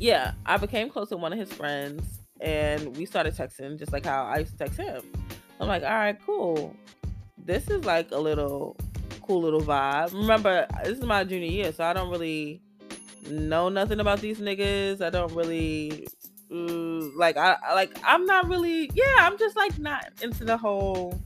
yeah 0.00 0.32
i 0.46 0.56
became 0.56 0.88
close 0.88 1.08
to 1.08 1.16
one 1.16 1.32
of 1.32 1.38
his 1.40 1.52
friends 1.52 2.20
and 2.40 2.96
we 2.96 3.04
started 3.04 3.34
texting 3.34 3.76
just 3.76 3.92
like 3.92 4.04
how 4.04 4.22
i 4.24 4.38
used 4.38 4.52
to 4.52 4.58
text 4.58 4.78
him. 4.78 5.02
I'm 5.60 5.68
like 5.68 5.82
all 5.82 5.90
right 5.90 6.16
cool 6.24 6.74
this 7.48 7.66
is 7.68 7.86
like 7.86 8.12
a 8.12 8.18
little 8.18 8.76
cool 9.22 9.40
little 9.40 9.62
vibe. 9.62 10.12
Remember, 10.12 10.66
this 10.84 10.98
is 10.98 11.04
my 11.04 11.24
junior 11.24 11.48
year, 11.48 11.72
so 11.72 11.82
I 11.82 11.94
don't 11.94 12.10
really 12.10 12.60
know 13.28 13.70
nothing 13.70 14.00
about 14.00 14.20
these 14.20 14.38
niggas. 14.38 15.00
I 15.00 15.08
don't 15.08 15.32
really 15.32 16.06
uh, 16.52 17.08
like 17.16 17.38
I 17.38 17.56
like 17.74 17.98
I'm 18.04 18.26
not 18.26 18.48
really 18.48 18.90
yeah, 18.94 19.16
I'm 19.20 19.38
just 19.38 19.56
like 19.56 19.78
not 19.78 20.12
into 20.22 20.44
the 20.44 20.58
whole 20.58 21.18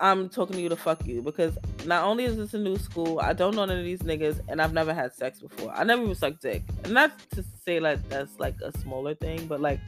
I'm 0.00 0.28
talking 0.28 0.56
to 0.56 0.62
you 0.62 0.68
to 0.68 0.76
fuck 0.76 1.06
you 1.06 1.22
because 1.22 1.56
not 1.86 2.04
only 2.04 2.24
is 2.24 2.36
this 2.36 2.52
a 2.52 2.58
new 2.58 2.76
school, 2.76 3.20
I 3.20 3.32
don't 3.32 3.54
know 3.54 3.64
none 3.64 3.78
of 3.78 3.84
these 3.84 4.00
niggas 4.00 4.40
and 4.48 4.60
I've 4.60 4.74
never 4.74 4.92
had 4.92 5.14
sex 5.14 5.40
before. 5.40 5.72
I 5.72 5.82
never 5.84 6.02
even 6.02 6.14
sucked 6.14 6.42
dick. 6.42 6.62
And 6.84 6.92
not 6.92 7.18
to 7.30 7.44
say 7.64 7.80
like 7.80 8.06
that's 8.10 8.38
like 8.38 8.56
a 8.62 8.76
smaller 8.78 9.14
thing, 9.14 9.46
but 9.46 9.62
like 9.62 9.80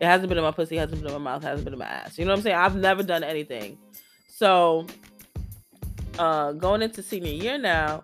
it 0.00 0.06
hasn't 0.06 0.28
been 0.28 0.38
in 0.38 0.44
my 0.44 0.50
pussy, 0.50 0.76
hasn't 0.76 1.02
been 1.02 1.12
in 1.12 1.22
my 1.22 1.32
mouth, 1.32 1.44
hasn't 1.44 1.64
been 1.64 1.72
in 1.72 1.78
my 1.78 1.86
ass. 1.86 2.18
You 2.18 2.24
know 2.24 2.32
what 2.32 2.38
I'm 2.38 2.42
saying? 2.42 2.56
I've 2.56 2.76
never 2.76 3.04
done 3.04 3.22
anything. 3.22 3.78
So 4.38 4.86
uh 6.16 6.52
going 6.52 6.80
into 6.80 7.02
senior 7.02 7.32
year 7.32 7.58
now, 7.58 8.02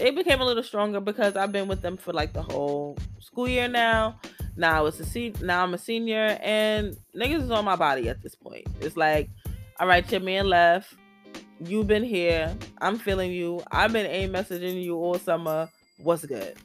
it 0.00 0.16
became 0.16 0.40
a 0.40 0.44
little 0.44 0.62
stronger 0.62 0.98
because 0.98 1.36
I've 1.36 1.52
been 1.52 1.68
with 1.68 1.82
them 1.82 1.98
for 1.98 2.14
like 2.14 2.32
the 2.32 2.40
whole 2.40 2.96
school 3.20 3.46
year 3.46 3.68
now. 3.68 4.18
Now 4.56 4.86
it's 4.86 4.98
a 4.98 5.04
se- 5.04 5.34
now 5.42 5.62
I'm 5.62 5.74
a 5.74 5.78
senior 5.78 6.38
and 6.40 6.96
niggas 7.14 7.42
is 7.42 7.50
on 7.50 7.66
my 7.66 7.76
body 7.76 8.08
at 8.08 8.22
this 8.22 8.34
point. 8.34 8.66
It's 8.80 8.96
like, 8.96 9.28
all 9.78 9.86
right, 9.86 10.10
your 10.10 10.22
man 10.22 10.48
left. 10.48 10.94
You've 11.60 11.86
been 11.86 12.02
here. 12.02 12.56
I'm 12.80 12.98
feeling 12.98 13.30
you. 13.30 13.62
I've 13.70 13.92
been 13.92 14.06
a 14.06 14.26
messaging 14.26 14.82
you 14.82 14.96
all 14.96 15.18
summer. 15.18 15.68
What's 15.98 16.24
good? 16.24 16.56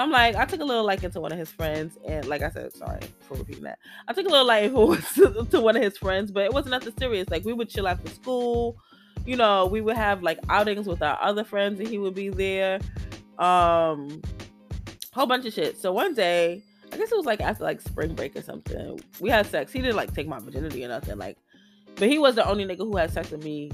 I'm 0.00 0.10
like, 0.10 0.36
I 0.36 0.44
took 0.44 0.60
a 0.60 0.64
little 0.64 0.84
liking 0.84 1.10
to 1.10 1.20
one 1.20 1.32
of 1.32 1.38
his 1.38 1.50
friends, 1.50 1.98
and 2.06 2.26
like 2.26 2.42
I 2.42 2.50
said, 2.50 2.72
sorry 2.74 3.00
for 3.20 3.34
repeating 3.34 3.64
that. 3.64 3.78
I 4.08 4.12
took 4.12 4.26
a 4.26 4.28
little 4.28 4.46
liking 4.46 4.72
to, 5.14 5.46
to 5.50 5.60
one 5.60 5.76
of 5.76 5.82
his 5.82 5.98
friends, 5.98 6.30
but 6.30 6.44
it 6.44 6.52
wasn't 6.52 6.72
nothing 6.72 6.94
serious. 6.98 7.28
Like 7.28 7.44
we 7.44 7.52
would 7.52 7.68
chill 7.68 7.86
after 7.86 8.08
school, 8.08 8.76
you 9.26 9.36
know, 9.36 9.66
we 9.66 9.80
would 9.80 9.96
have 9.96 10.22
like 10.22 10.38
outings 10.48 10.86
with 10.86 11.02
our 11.02 11.18
other 11.20 11.44
friends 11.44 11.80
and 11.80 11.88
he 11.88 11.98
would 11.98 12.14
be 12.14 12.30
there. 12.30 12.80
Um 13.38 14.22
whole 15.12 15.26
bunch 15.26 15.46
of 15.46 15.52
shit. 15.52 15.78
So 15.78 15.92
one 15.92 16.14
day, 16.14 16.62
I 16.92 16.96
guess 16.96 17.10
it 17.10 17.16
was 17.16 17.26
like 17.26 17.40
after 17.40 17.64
like 17.64 17.80
spring 17.80 18.14
break 18.14 18.36
or 18.36 18.42
something. 18.42 19.00
We 19.20 19.30
had 19.30 19.46
sex. 19.46 19.72
He 19.72 19.80
didn't 19.80 19.96
like 19.96 20.14
take 20.14 20.26
my 20.26 20.38
virginity 20.38 20.84
or 20.84 20.88
nothing. 20.88 21.18
Like, 21.18 21.36
but 21.96 22.08
he 22.08 22.18
was 22.18 22.34
the 22.34 22.48
only 22.48 22.64
nigga 22.64 22.78
who 22.78 22.96
had 22.96 23.12
sex 23.12 23.30
with 23.30 23.44
me. 23.44 23.70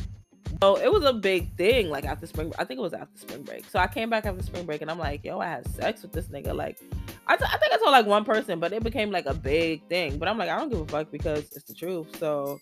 So 0.61 0.77
it 0.77 0.91
was 0.91 1.05
a 1.05 1.13
big 1.13 1.55
thing. 1.57 1.91
Like 1.91 2.05
after 2.05 2.27
spring, 2.27 2.49
break 2.49 2.61
I 2.61 2.65
think 2.65 2.79
it 2.79 2.83
was 2.83 2.95
after 2.95 3.19
spring 3.19 3.43
break. 3.43 3.69
So 3.69 3.79
I 3.79 3.87
came 3.87 4.11
back 4.11 4.27
after 4.27 4.43
spring 4.43 4.65
break 4.65 4.83
and 4.83 4.91
I'm 4.91 4.99
like, 4.99 5.25
yo, 5.25 5.41
I 5.41 5.47
had 5.47 5.69
sex 5.69 6.03
with 6.03 6.13
this 6.13 6.27
nigga. 6.27 6.55
Like, 6.55 6.79
I, 7.27 7.37
t- 7.37 7.45
I 7.45 7.59
think 7.59 7.73
I 7.73 7.77
told 7.77 7.93
like 7.93 8.07
one 8.07 8.25
person, 8.25 8.59
but 8.59 8.73
it 8.73 8.83
became 8.83 9.11
like 9.11 9.27
a 9.27 9.35
big 9.35 9.87
thing. 9.89 10.19
But 10.19 10.29
I'm 10.29 10.39
like, 10.39 10.49
I 10.49 10.59
don't 10.59 10.71
give 10.71 10.81
a 10.81 10.87
fuck 10.87 11.11
because 11.11 11.51
it's 11.53 11.65
the 11.65 11.75
truth. 11.75 12.17
So 12.19 12.59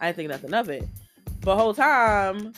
I 0.00 0.06
didn't 0.06 0.16
think 0.16 0.30
nothing 0.30 0.54
of 0.54 0.68
it. 0.68 0.86
But 1.40 1.56
whole 1.56 1.74
time, 1.74 2.52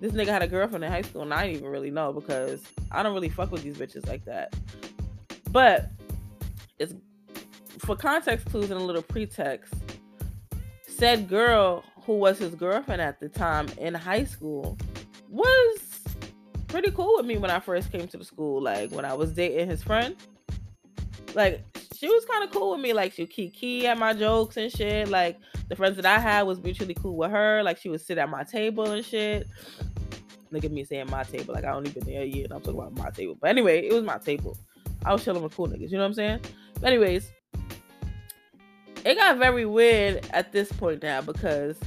this 0.00 0.12
nigga 0.12 0.28
had 0.28 0.42
a 0.42 0.46
girlfriend 0.46 0.84
in 0.84 0.90
high 0.90 1.02
school, 1.02 1.22
and 1.22 1.34
I 1.34 1.46
didn't 1.46 1.58
even 1.58 1.70
really 1.70 1.90
know 1.90 2.12
because 2.12 2.62
I 2.90 3.02
don't 3.02 3.12
really 3.12 3.28
fuck 3.28 3.50
with 3.52 3.62
these 3.62 3.76
bitches 3.76 4.08
like 4.08 4.24
that. 4.24 4.54
But 5.50 5.90
it's 6.78 6.94
for 7.78 7.96
context 7.96 8.46
clues 8.46 8.70
and 8.70 8.80
a 8.80 8.84
little 8.84 9.02
pretext. 9.02 9.74
Said 10.86 11.28
girl 11.28 11.84
who 12.10 12.16
was 12.16 12.40
his 12.40 12.56
girlfriend 12.56 13.00
at 13.00 13.20
the 13.20 13.28
time 13.28 13.68
in 13.78 13.94
high 13.94 14.24
school 14.24 14.76
was 15.28 16.00
pretty 16.66 16.90
cool 16.90 17.14
with 17.16 17.24
me 17.24 17.38
when 17.38 17.52
I 17.52 17.60
first 17.60 17.92
came 17.92 18.08
to 18.08 18.16
the 18.16 18.24
school. 18.24 18.60
Like 18.60 18.90
when 18.90 19.04
I 19.04 19.14
was 19.14 19.30
dating 19.30 19.70
his 19.70 19.84
friend, 19.84 20.16
like 21.36 21.64
she 21.94 22.08
was 22.08 22.24
kind 22.24 22.42
of 22.42 22.50
cool 22.50 22.72
with 22.72 22.80
me. 22.80 22.92
Like 22.94 23.12
she 23.12 23.26
key 23.26 23.86
at 23.86 23.96
my 23.96 24.12
jokes 24.12 24.56
and 24.56 24.72
shit. 24.72 25.06
Like 25.06 25.38
the 25.68 25.76
friends 25.76 25.94
that 25.98 26.04
I 26.04 26.18
had 26.18 26.48
was 26.48 26.60
mutually 26.60 26.94
cool 26.94 27.16
with 27.16 27.30
her. 27.30 27.62
Like 27.62 27.78
she 27.78 27.88
would 27.88 28.00
sit 28.00 28.18
at 28.18 28.28
my 28.28 28.42
table 28.42 28.90
and 28.90 29.04
shit. 29.04 29.46
Look 30.50 30.64
at 30.64 30.72
me 30.72 30.82
saying 30.82 31.10
my 31.10 31.22
table. 31.22 31.54
Like 31.54 31.64
I 31.64 31.70
only 31.70 31.90
been 31.90 32.06
there 32.06 32.22
a 32.22 32.26
year 32.26 32.42
and 32.46 32.54
I'm 32.54 32.60
talking 32.60 32.80
about 32.80 32.98
my 32.98 33.10
table. 33.10 33.38
But 33.40 33.50
anyway, 33.50 33.86
it 33.86 33.92
was 33.92 34.02
my 34.02 34.18
table. 34.18 34.58
I 35.04 35.12
was 35.12 35.22
chilling 35.22 35.44
with 35.44 35.54
cool 35.54 35.68
niggas. 35.68 35.92
You 35.92 35.98
know 35.98 36.02
what 36.02 36.06
I'm 36.06 36.14
saying? 36.14 36.40
But 36.80 36.88
anyways, 36.88 37.30
it 39.04 39.14
got 39.14 39.38
very 39.38 39.64
weird 39.64 40.26
at 40.32 40.50
this 40.50 40.72
point 40.72 41.04
now 41.04 41.22
because 41.22 41.78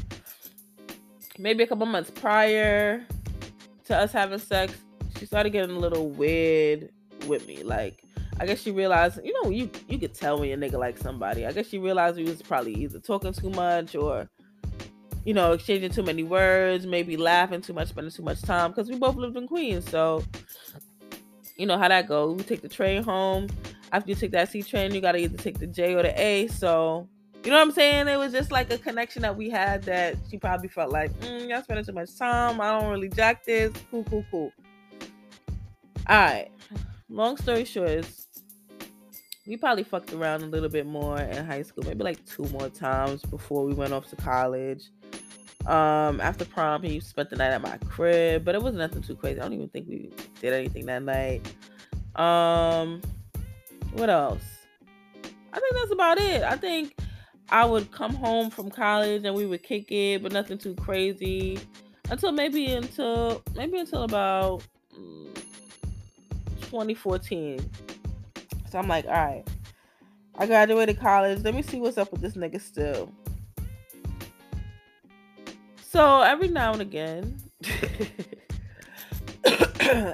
maybe 1.38 1.64
a 1.64 1.68
couple 1.68 1.86
months 1.86 2.12
prior 2.12 3.06
to 3.86 3.98
us 3.98 4.12
having 4.12 4.40
sex, 4.40 4.74
she 5.18 5.26
started 5.26 5.52
getting 5.52 5.76
a 5.76 5.80
little 5.80 6.10
weird 6.10 6.90
with 7.28 7.48
me. 7.48 7.64
Like, 7.64 8.04
I 8.40 8.46
guess 8.46 8.62
she 8.62 8.72
realized, 8.72 9.20
you 9.24 9.34
know, 9.44 9.50
you 9.50 9.70
you 9.88 10.00
could 10.00 10.14
tell 10.14 10.40
when 10.40 10.52
a 10.52 10.70
nigga 10.70 10.80
like 10.80 10.98
somebody. 10.98 11.46
I 11.46 11.52
guess 11.52 11.68
she 11.68 11.78
realized 11.78 12.18
we 12.18 12.24
was 12.24 12.42
probably 12.42 12.74
either 12.74 13.00
talking 13.00 13.34
too 13.34 13.50
much 13.52 13.96
or, 13.96 14.28
you 15.26 15.34
know, 15.34 15.54
exchanging 15.54 15.92
too 15.92 16.04
many 16.04 16.24
words, 16.24 16.86
maybe 16.86 17.18
laughing 17.18 17.62
too 17.62 17.74
much, 17.74 17.90
spending 17.90 18.12
too 18.12 18.24
much 18.24 18.42
time 18.42 18.72
because 18.72 18.90
we 18.90 18.98
both 18.98 19.16
lived 19.16 19.38
in 19.38 19.48
Queens. 19.48 19.90
So 19.90 20.24
you 21.58 21.66
know 21.66 21.78
how 21.78 21.88
that 21.88 22.08
goes. 22.08 22.36
We 22.36 22.44
take 22.44 22.62
the 22.62 22.70
train 22.70 23.04
home. 23.04 23.48
After 23.92 24.10
you 24.10 24.16
take 24.16 24.32
that 24.32 24.50
C 24.50 24.64
train, 24.64 24.94
you 24.94 25.02
gotta 25.02 25.20
either 25.20 25.38
take 25.38 25.60
the 25.60 25.68
J 25.68 25.94
or 25.94 26.02
the 26.02 26.20
A. 26.20 26.48
So 26.48 27.08
you 27.44 27.50
know 27.50 27.58
what 27.58 27.68
I'm 27.68 27.72
saying? 27.72 28.08
It 28.08 28.18
was 28.18 28.32
just 28.32 28.52
like 28.52 28.72
a 28.72 28.78
connection 28.78 29.22
that 29.24 29.36
we 29.36 29.50
had 29.50 29.84
that 29.84 30.16
she 30.30 30.38
probably 30.38 30.70
felt 30.70 30.92
like, 30.92 31.12
mm, 31.20 31.50
y'all 31.50 31.62
spending 31.62 31.86
too 31.86 31.92
much 31.92 32.16
time. 32.18 32.62
I 32.62 32.80
don't 32.80 32.90
really 32.90 33.10
jack 33.10 33.44
this. 33.44 33.74
Cool, 33.92 34.06
cool, 34.06 34.26
cool. 34.32 34.52
All 36.08 36.18
right. 36.18 36.50
Long 37.10 37.38
story 37.38 37.66
short 37.66 37.90
is 37.90 38.28
we 39.46 39.58
probably 39.58 39.84
fucked 39.84 40.14
around 40.14 40.42
a 40.44 40.46
little 40.46 40.70
bit 40.70 40.86
more 40.86 41.20
in 41.20 41.46
high 41.46 41.64
school, 41.64 41.84
maybe 41.84 42.04
like 42.04 42.26
two 42.26 42.44
more 42.46 42.70
times 42.70 43.24
before 43.24 43.66
we 43.66 43.74
went 43.74 43.92
off 43.92 44.10
to 44.10 44.16
college. 44.16 44.90
Um, 45.66 46.22
after 46.22 46.46
prom, 46.46 46.82
he 46.84 47.00
spent 47.00 47.30
the 47.30 47.36
night 47.36 47.52
at 47.52 47.62
my 47.62 47.78
crib, 47.90 48.46
but 48.46 48.56
it 48.56 48.62
was 48.62 48.74
nothing 48.74 49.02
too 49.02 49.16
crazy. 49.16 49.40
I 49.40 49.44
don't 49.44 49.54
even 49.54 49.70
think 49.70 49.88
we 49.88 50.12
did 50.42 50.54
anything 50.54 50.86
that 50.86 51.04
night. 51.04 51.46
Um, 52.16 53.02
what 53.94 54.10
else? 54.10 54.44
I 55.54 55.60
think 55.60 55.76
that's 55.76 55.92
about 55.92 56.20
it. 56.20 56.44
I 56.44 56.56
think 56.56 56.96
I 57.50 57.66
would 57.66 57.92
come 57.92 58.16
home 58.16 58.50
from 58.50 58.70
college 58.70 59.26
and 59.26 59.36
we 59.36 59.46
would 59.46 59.64
kick 59.64 59.92
it, 59.92 60.24
but 60.24 60.32
nothing 60.32 60.58
too 60.58 60.76
crazy 60.76 61.60
until 62.10 62.32
maybe 62.32 62.68
until 62.74 63.42
maybe 63.56 63.78
until 63.78 64.04
about 64.04 64.64
mm, 64.98 65.36
2014. 66.62 67.70
So 68.72 68.80
I'm 68.80 68.88
like, 68.88 69.06
all 69.06 69.12
right, 69.12 69.44
I 70.38 70.46
graduated 70.48 71.00
college. 71.00 71.44
Let 71.44 71.54
me 71.54 71.62
see 71.62 71.80
what's 71.80 71.98
up 71.98 72.12
with 72.12 72.22
this 72.22 72.34
nigga 72.36 72.60
still. 72.60 73.12
So 75.94 76.22
every 76.22 76.48
now 76.48 76.74
and 76.74 76.82
again, 76.82 77.40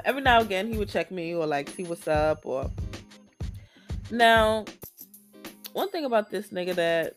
every 0.04 0.22
now 0.22 0.40
and 0.40 0.46
again, 0.46 0.72
he 0.72 0.78
would 0.78 0.90
check 0.90 1.10
me 1.10 1.34
or 1.34 1.48
like 1.48 1.70
see 1.70 1.84
what's 1.84 2.06
up. 2.08 2.46
Or 2.46 2.70
now, 4.12 4.66
one 5.74 5.90
thing 5.90 6.06
about 6.06 6.30
this 6.30 6.50
nigga 6.50 6.76
that 6.76 7.16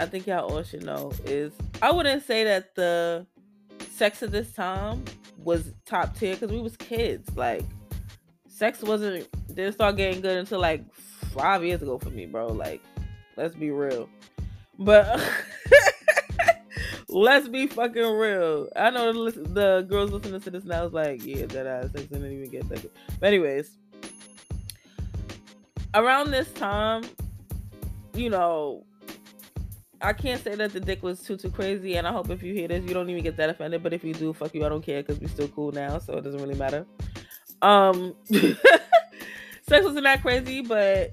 I 0.00 0.06
think 0.06 0.26
y'all 0.26 0.50
all 0.50 0.62
should 0.62 0.84
know 0.84 1.12
is 1.24 1.52
I 1.80 1.90
wouldn't 1.90 2.24
say 2.24 2.44
that 2.44 2.74
the 2.74 3.26
sex 3.90 4.22
at 4.22 4.32
this 4.32 4.52
time 4.52 5.04
was 5.38 5.72
top 5.86 6.16
tier 6.16 6.34
because 6.34 6.50
we 6.50 6.60
was 6.60 6.76
kids. 6.76 7.34
Like, 7.36 7.64
sex 8.48 8.82
wasn't 8.82 9.28
didn't 9.48 9.74
start 9.74 9.96
getting 9.96 10.20
good 10.20 10.38
until 10.38 10.60
like 10.60 10.82
five 10.94 11.64
years 11.64 11.82
ago 11.82 11.98
for 11.98 12.10
me, 12.10 12.26
bro. 12.26 12.48
Like, 12.48 12.82
let's 13.36 13.54
be 13.54 13.70
real. 13.70 14.08
But 14.78 15.20
Let's 17.12 17.46
be 17.46 17.66
fucking 17.66 18.16
real. 18.16 18.70
I 18.74 18.88
know 18.88 19.12
the, 19.12 19.30
the 19.42 19.86
girls 19.86 20.12
listening 20.12 20.40
to 20.40 20.50
this 20.50 20.64
now 20.64 20.86
is 20.86 20.94
like, 20.94 21.22
yeah, 21.26 21.44
that 21.44 21.66
ass 21.66 21.92
sex 21.92 22.06
didn't 22.06 22.32
even 22.32 22.50
get 22.50 22.66
that 22.70 22.80
good. 22.80 22.90
But 23.20 23.26
anyways, 23.26 23.76
around 25.92 26.30
this 26.30 26.50
time, 26.54 27.02
you 28.14 28.30
know, 28.30 28.84
I 30.00 30.12
can't 30.12 30.42
say 30.42 30.54
that 30.56 30.72
the 30.72 30.80
dick 30.80 31.02
was 31.02 31.20
too 31.20 31.36
too 31.36 31.50
crazy, 31.50 31.96
and 31.96 32.06
I 32.06 32.12
hope 32.12 32.30
if 32.30 32.42
you 32.42 32.52
hear 32.52 32.68
this, 32.68 32.84
you 32.84 32.94
don't 32.94 33.08
even 33.08 33.22
get 33.22 33.36
that 33.36 33.50
offended. 33.50 33.82
But 33.82 33.92
if 33.92 34.02
you 34.02 34.14
do, 34.14 34.32
fuck 34.32 34.54
you, 34.54 34.64
I 34.66 34.68
don't 34.68 34.84
care 34.84 35.02
because 35.02 35.20
we're 35.20 35.28
still 35.28 35.48
cool 35.48 35.72
now, 35.72 35.98
so 35.98 36.14
it 36.14 36.24
doesn't 36.24 36.40
really 36.40 36.56
matter. 36.56 36.84
Um, 37.60 38.14
sex 38.30 39.84
wasn't 39.84 40.04
that 40.04 40.22
crazy, 40.22 40.60
but 40.60 41.12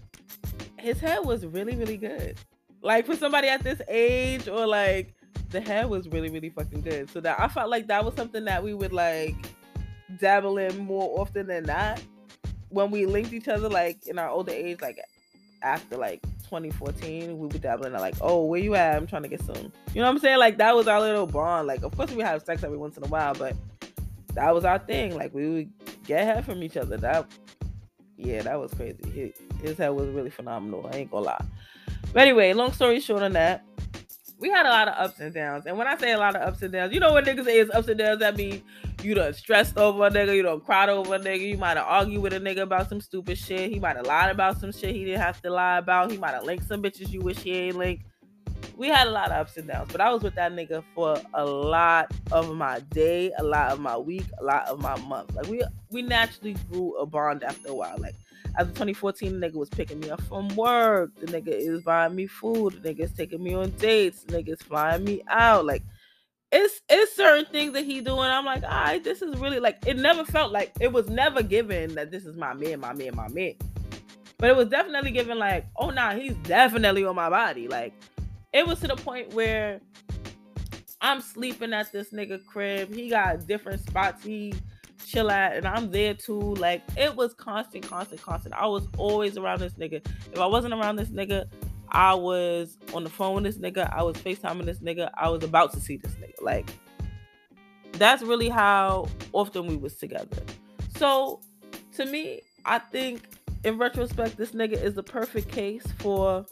his 0.77 0.99
head 0.99 1.25
was 1.25 1.45
really 1.45 1.75
really 1.75 1.97
good. 1.97 2.37
Like 2.81 3.05
for 3.05 3.15
somebody 3.15 3.47
at 3.47 3.63
this 3.63 3.81
age, 3.87 4.47
or 4.47 4.65
like 4.65 5.13
the 5.49 5.61
hair 5.61 5.87
was 5.87 6.07
really 6.07 6.29
really 6.29 6.49
fucking 6.49 6.81
good. 6.81 7.09
So 7.11 7.21
that 7.21 7.39
I 7.39 7.47
felt 7.47 7.69
like 7.69 7.87
that 7.87 8.03
was 8.03 8.15
something 8.15 8.45
that 8.45 8.63
we 8.63 8.73
would 8.73 8.93
like 8.93 9.35
dabble 10.19 10.57
in 10.57 10.75
more 10.79 11.19
often 11.19 11.45
than 11.45 11.65
not 11.65 12.01
when 12.69 12.89
we 12.89 13.05
linked 13.05 13.33
each 13.33 13.47
other 13.47 13.69
like 13.69 14.07
in 14.07 14.17
our 14.17 14.29
older 14.29 14.51
age 14.51 14.81
like 14.81 14.97
after 15.61 15.97
like 15.97 16.23
2014 16.49 17.37
we 17.37 17.47
would 17.47 17.61
dabbling 17.61 17.93
in 17.93 17.99
like 17.99 18.15
oh 18.21 18.43
where 18.45 18.59
you 18.59 18.75
at? 18.75 18.95
I'm 18.95 19.05
trying 19.05 19.21
to 19.21 19.29
get 19.29 19.41
some 19.43 19.71
you 19.93 20.01
know 20.01 20.07
what 20.07 20.09
i'm 20.09 20.19
saying? 20.19 20.39
Like 20.39 20.57
that 20.57 20.75
was 20.75 20.87
our 20.87 20.99
little 20.99 21.27
bond. 21.27 21.67
Like 21.67 21.83
of 21.83 21.95
course 21.95 22.11
we 22.11 22.23
have 22.23 22.41
sex 22.43 22.63
every 22.63 22.77
once 22.77 22.97
in 22.97 23.03
a 23.03 23.07
while 23.07 23.33
but 23.35 23.55
that 24.33 24.53
was 24.53 24.65
our 24.65 24.79
thing. 24.79 25.15
Like 25.15 25.33
we 25.33 25.49
would 25.49 25.71
get 26.05 26.25
head 26.25 26.45
from 26.45 26.63
each 26.63 26.75
other. 26.75 26.97
That 26.97 27.27
yeah 28.17 28.41
that 28.41 28.59
was 28.59 28.73
crazy. 28.73 29.33
His, 29.61 29.77
head 29.77 29.89
was 29.89 30.09
really 30.09 30.31
phenomenal. 30.31 30.89
I 30.91 30.97
ain't 30.97 31.11
gonna 31.11 31.25
lie. 31.25 31.45
But 32.13 32.21
anyway 32.21 32.53
long 32.53 32.71
story 32.71 32.99
short 32.99 33.21
on 33.21 33.33
that 33.33 33.63
we 34.39 34.49
had 34.49 34.65
a 34.65 34.69
lot 34.69 34.87
of 34.87 34.95
ups 34.97 35.19
and 35.19 35.33
downs. 35.33 35.65
And 35.65 35.77
when 35.77 35.85
I 35.85 35.97
say 35.97 36.13
a 36.13 36.17
lot 36.17 36.35
of 36.35 36.41
ups 36.41 36.61
and 36.61 36.71
downs, 36.71 36.93
you 36.93 36.99
know 36.99 37.11
what 37.11 37.25
niggas 37.25 37.43
say 37.43 37.57
is 37.57 37.69
ups 37.71 37.89
and 37.89 37.99
downs? 37.99 38.19
That 38.19 38.37
mean 38.37 38.63
you 39.03 39.15
done 39.15 39.33
stressed 39.33 39.77
over 39.77 40.07
a 40.07 40.09
nigga, 40.09 40.35
you 40.35 40.43
done 40.43 40.61
cried 40.61 40.89
over 40.89 41.15
a 41.15 41.19
nigga, 41.19 41.41
you 41.41 41.57
might 41.57 41.77
have 41.77 41.85
argued 41.87 42.21
with 42.21 42.33
a 42.33 42.39
nigga 42.39 42.61
about 42.61 42.89
some 42.89 43.01
stupid 43.01 43.37
shit. 43.37 43.71
He 43.71 43.79
might 43.79 43.95
have 43.95 44.05
lied 44.05 44.31
about 44.31 44.59
some 44.59 44.71
shit 44.71 44.95
he 44.95 45.05
didn't 45.05 45.21
have 45.21 45.41
to 45.41 45.49
lie 45.49 45.77
about. 45.77 46.11
He 46.11 46.17
might 46.17 46.33
have 46.33 46.43
linked 46.43 46.67
some 46.67 46.81
bitches 46.81 47.09
you 47.09 47.21
wish 47.21 47.39
he 47.39 47.53
ain't 47.53 47.77
linked. 47.77 48.03
We 48.75 48.87
had 48.87 49.07
a 49.07 49.11
lot 49.11 49.31
of 49.31 49.37
ups 49.37 49.57
and 49.57 49.67
downs, 49.67 49.91
but 49.91 49.99
I 49.99 50.11
was 50.11 50.23
with 50.23 50.35
that 50.35 50.53
nigga 50.53 50.83
for 50.95 51.21
a 51.33 51.45
lot 51.45 52.13
of 52.31 52.55
my 52.55 52.79
day, 52.91 53.31
a 53.37 53.43
lot 53.43 53.71
of 53.71 53.79
my 53.79 53.97
week, 53.97 54.25
a 54.39 54.43
lot 54.43 54.67
of 54.67 54.79
my 54.81 54.97
month. 55.01 55.35
Like 55.35 55.47
we 55.47 55.61
we 55.91 56.01
naturally 56.01 56.55
grew 56.71 56.95
a 56.95 57.05
bond 57.05 57.43
after 57.43 57.69
a 57.69 57.73
while. 57.73 57.97
Like 57.97 58.15
after 58.57 58.71
2014, 58.71 59.39
the 59.39 59.47
nigga 59.47 59.55
was 59.55 59.69
picking 59.69 59.99
me 59.99 60.09
up 60.09 60.21
from 60.21 60.47
work. 60.55 61.11
The 61.19 61.27
nigga 61.27 61.49
is 61.49 61.83
buying 61.83 62.15
me 62.15 62.27
food. 62.27 62.81
The 62.81 62.93
nigga 62.93 63.01
is 63.01 63.11
taking 63.13 63.43
me 63.43 63.53
on 63.53 63.69
dates. 63.71 64.23
The 64.23 64.37
nigga 64.37 64.49
is 64.49 64.61
flying 64.61 65.03
me 65.03 65.21
out. 65.27 65.65
Like, 65.65 65.83
it's 66.51 66.81
it's 66.89 67.15
certain 67.15 67.45
things 67.45 67.73
that 67.73 67.85
he 67.85 68.01
doing. 68.01 68.19
I'm 68.19 68.45
like, 68.45 68.63
all 68.63 68.69
right, 68.69 69.03
this 69.03 69.21
is 69.21 69.37
really 69.37 69.59
like 69.59 69.77
it 69.85 69.97
never 69.97 70.25
felt 70.25 70.51
like 70.51 70.71
it 70.79 70.91
was 70.91 71.09
never 71.09 71.43
given 71.43 71.95
that 71.95 72.11
this 72.11 72.25
is 72.25 72.35
my 72.35 72.53
man, 72.53 72.79
my 72.79 72.93
man, 72.93 73.15
my 73.15 73.27
man. 73.27 73.53
But 74.37 74.49
it 74.49 74.55
was 74.55 74.69
definitely 74.69 75.11
given 75.11 75.37
like, 75.37 75.67
oh 75.75 75.89
nah, 75.89 76.13
he's 76.13 76.35
definitely 76.43 77.05
on 77.05 77.15
my 77.15 77.29
body. 77.29 77.67
Like, 77.67 77.93
it 78.53 78.65
was 78.65 78.79
to 78.79 78.87
the 78.87 78.95
point 78.95 79.33
where 79.33 79.81
I'm 81.01 81.21
sleeping 81.21 81.73
at 81.73 81.91
this 81.91 82.11
nigga 82.11 82.43
crib. 82.45 82.93
He 82.93 83.09
got 83.09 83.45
different 83.47 83.81
spots 83.81 84.23
he 84.23 84.53
chill 85.05 85.31
at 85.31 85.55
and 85.55 85.67
I'm 85.67 85.91
there 85.91 86.13
too. 86.13 86.55
Like 86.55 86.83
it 86.97 87.15
was 87.15 87.33
constant, 87.33 87.87
constant, 87.87 88.21
constant. 88.21 88.55
I 88.55 88.65
was 88.65 88.87
always 88.97 89.37
around 89.37 89.59
this 89.59 89.73
nigga. 89.73 90.05
If 90.31 90.39
I 90.39 90.45
wasn't 90.45 90.73
around 90.73 90.97
this 90.97 91.09
nigga, 91.09 91.45
I 91.91 92.13
was 92.13 92.77
on 92.93 93.03
the 93.03 93.09
phone 93.09 93.35
with 93.35 93.43
this 93.43 93.57
nigga. 93.57 93.91
I 93.93 94.03
was 94.03 94.15
FaceTiming 94.17 94.65
this 94.65 94.79
nigga. 94.79 95.09
I 95.17 95.29
was 95.29 95.43
about 95.43 95.73
to 95.73 95.79
see 95.79 95.97
this 95.97 96.13
nigga. 96.13 96.41
Like 96.41 96.69
that's 97.93 98.23
really 98.23 98.49
how 98.49 99.07
often 99.33 99.67
we 99.67 99.75
was 99.75 99.95
together. 99.95 100.43
So 100.97 101.41
to 101.95 102.05
me, 102.05 102.41
I 102.65 102.79
think 102.79 103.23
in 103.63 103.77
retrospect, 103.77 104.37
this 104.37 104.51
nigga 104.51 104.81
is 104.81 104.93
the 104.93 105.03
perfect 105.03 105.49
case 105.51 105.85
for 105.99 106.45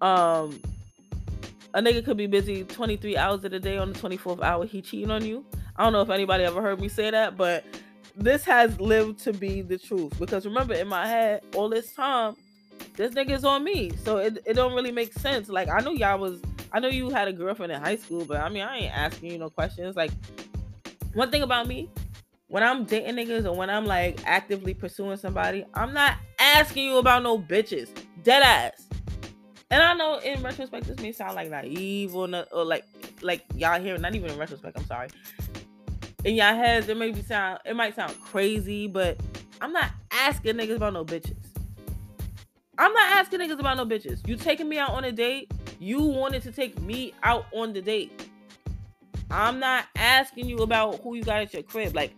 um 0.00 0.60
a 1.74 1.80
nigga 1.80 2.04
could 2.04 2.16
be 2.16 2.26
busy 2.26 2.64
23 2.64 3.16
hours 3.16 3.44
of 3.44 3.52
the 3.52 3.60
day 3.60 3.78
on 3.78 3.92
the 3.92 3.98
24th 3.98 4.42
hour 4.42 4.66
he 4.66 4.82
cheating 4.82 5.10
on 5.10 5.24
you. 5.24 5.44
I 5.76 5.84
don't 5.84 5.92
know 5.92 6.02
if 6.02 6.10
anybody 6.10 6.44
ever 6.44 6.60
heard 6.60 6.80
me 6.80 6.88
say 6.88 7.10
that, 7.10 7.36
but 7.36 7.64
this 8.16 8.44
has 8.44 8.78
lived 8.80 9.20
to 9.20 9.32
be 9.32 9.62
the 9.62 9.78
truth. 9.78 10.18
Because 10.18 10.44
remember, 10.44 10.74
in 10.74 10.88
my 10.88 11.06
head, 11.06 11.42
all 11.54 11.68
this 11.68 11.92
time, 11.92 12.34
this 13.00 13.14
nigga's 13.14 13.44
on 13.44 13.64
me. 13.64 13.90
So 14.04 14.18
it, 14.18 14.42
it 14.44 14.52
don't 14.52 14.74
really 14.74 14.92
make 14.92 15.14
sense. 15.14 15.48
Like 15.48 15.70
I 15.70 15.80
know 15.80 15.92
y'all 15.92 16.18
was 16.18 16.42
I 16.70 16.80
know 16.80 16.88
you 16.88 17.08
had 17.08 17.28
a 17.28 17.32
girlfriend 17.32 17.72
in 17.72 17.80
high 17.80 17.96
school, 17.96 18.26
but 18.26 18.36
I 18.36 18.50
mean 18.50 18.62
I 18.62 18.76
ain't 18.76 18.94
asking 18.94 19.32
you 19.32 19.38
no 19.38 19.48
questions. 19.48 19.96
Like 19.96 20.10
one 21.14 21.30
thing 21.30 21.42
about 21.42 21.66
me, 21.66 21.88
when 22.48 22.62
I'm 22.62 22.84
dating 22.84 23.14
niggas 23.14 23.46
or 23.46 23.56
when 23.56 23.70
I'm 23.70 23.86
like 23.86 24.20
actively 24.26 24.74
pursuing 24.74 25.16
somebody, 25.16 25.64
I'm 25.72 25.94
not 25.94 26.18
asking 26.38 26.84
you 26.84 26.98
about 26.98 27.22
no 27.22 27.38
bitches. 27.38 27.88
Dead 28.22 28.42
ass. 28.42 28.86
And 29.70 29.82
I 29.82 29.94
know 29.94 30.18
in 30.18 30.42
retrospect 30.42 30.86
this 30.86 30.98
may 30.98 31.12
sound 31.12 31.36
like 31.36 31.48
naive 31.48 32.14
or, 32.14 32.28
not, 32.28 32.48
or 32.52 32.64
like 32.64 32.84
like 33.22 33.46
y'all 33.54 33.80
hear 33.80 33.96
not 33.96 34.14
even 34.14 34.30
in 34.30 34.36
retrospect, 34.36 34.78
I'm 34.78 34.84
sorry. 34.84 35.08
In 36.24 36.34
y'all 36.34 36.54
heads, 36.54 36.86
it 36.90 36.98
may 36.98 37.12
be 37.12 37.22
sound 37.22 37.60
it 37.64 37.74
might 37.74 37.96
sound 37.96 38.14
crazy, 38.20 38.88
but 38.88 39.18
I'm 39.62 39.72
not 39.72 39.90
asking 40.12 40.56
niggas 40.56 40.76
about 40.76 40.92
no 40.92 41.02
bitches. 41.02 41.49
I'm 42.80 42.94
not 42.94 43.12
asking 43.12 43.40
niggas 43.40 43.60
about 43.60 43.76
no 43.76 43.84
bitches. 43.84 44.26
You 44.26 44.36
taking 44.36 44.66
me 44.66 44.78
out 44.78 44.88
on 44.90 45.04
a 45.04 45.12
date, 45.12 45.52
you 45.78 46.02
wanted 46.02 46.42
to 46.44 46.50
take 46.50 46.80
me 46.80 47.12
out 47.22 47.44
on 47.52 47.74
the 47.74 47.82
date. 47.82 48.26
I'm 49.30 49.60
not 49.60 49.84
asking 49.96 50.48
you 50.48 50.56
about 50.60 50.98
who 51.02 51.14
you 51.14 51.22
got 51.22 51.42
at 51.42 51.52
your 51.52 51.62
crib. 51.62 51.94
Like 51.94 52.14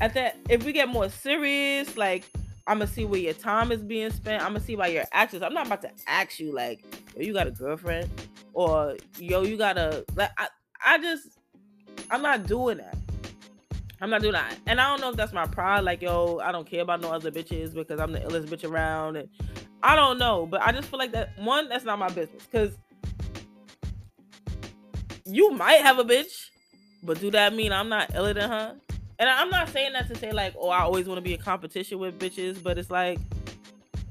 at 0.00 0.14
that 0.14 0.38
if 0.48 0.64
we 0.64 0.72
get 0.72 0.88
more 0.88 1.08
serious, 1.08 1.96
like 1.96 2.30
I'm 2.68 2.78
gonna 2.78 2.86
see 2.86 3.04
where 3.04 3.20
your 3.20 3.32
time 3.32 3.72
is 3.72 3.82
being 3.82 4.12
spent. 4.12 4.40
I'm 4.40 4.50
gonna 4.52 4.60
see 4.60 4.76
by 4.76 4.86
your 4.86 5.02
actions. 5.10 5.42
I'm 5.42 5.52
not 5.52 5.66
about 5.66 5.82
to 5.82 5.90
ask 6.06 6.38
you 6.38 6.54
like, 6.54 6.84
yo, 7.16 7.22
you 7.22 7.32
got 7.32 7.48
a 7.48 7.50
girlfriend, 7.50 8.08
or 8.52 8.96
yo, 9.18 9.42
you 9.42 9.56
got 9.56 9.76
a 9.76 10.04
like. 10.14 10.30
I, 10.38 10.46
I 10.86 10.98
just, 10.98 11.40
I'm 12.12 12.22
not 12.22 12.46
doing 12.46 12.76
that. 12.76 12.96
I'm 14.00 14.10
not 14.10 14.22
doing 14.22 14.34
that, 14.34 14.58
and 14.66 14.80
I 14.80 14.90
don't 14.90 15.00
know 15.00 15.10
if 15.10 15.16
that's 15.16 15.32
my 15.32 15.46
pride. 15.46 15.80
Like, 15.80 16.02
yo, 16.02 16.38
I 16.38 16.52
don't 16.52 16.70
care 16.70 16.82
about 16.82 17.00
no 17.00 17.10
other 17.10 17.32
bitches 17.32 17.74
because 17.74 17.98
I'm 17.98 18.12
the 18.12 18.20
illest 18.20 18.46
bitch 18.46 18.68
around, 18.68 19.16
and 19.16 19.28
I 19.84 19.94
don't 19.94 20.18
know. 20.18 20.46
But 20.46 20.62
I 20.62 20.72
just 20.72 20.88
feel 20.88 20.98
like 20.98 21.12
that 21.12 21.38
one, 21.38 21.68
that's 21.68 21.84
not 21.84 21.98
my 21.98 22.08
business 22.08 22.44
because 22.50 22.76
you 25.24 25.52
might 25.52 25.82
have 25.82 25.98
a 25.98 26.04
bitch, 26.04 26.32
but 27.02 27.20
do 27.20 27.30
that 27.30 27.54
mean 27.54 27.72
I'm 27.72 27.88
not 27.88 28.14
iller 28.14 28.34
than 28.34 28.50
her? 28.50 28.76
and 29.18 29.28
I'm 29.28 29.48
not 29.48 29.68
saying 29.68 29.92
that 29.92 30.08
to 30.08 30.16
say 30.16 30.32
like, 30.32 30.54
oh, 30.58 30.70
I 30.70 30.80
always 30.80 31.06
want 31.06 31.18
to 31.18 31.22
be 31.22 31.34
in 31.34 31.40
competition 31.40 31.98
with 31.98 32.18
bitches, 32.18 32.62
but 32.62 32.78
it's 32.78 32.90
like, 32.90 33.18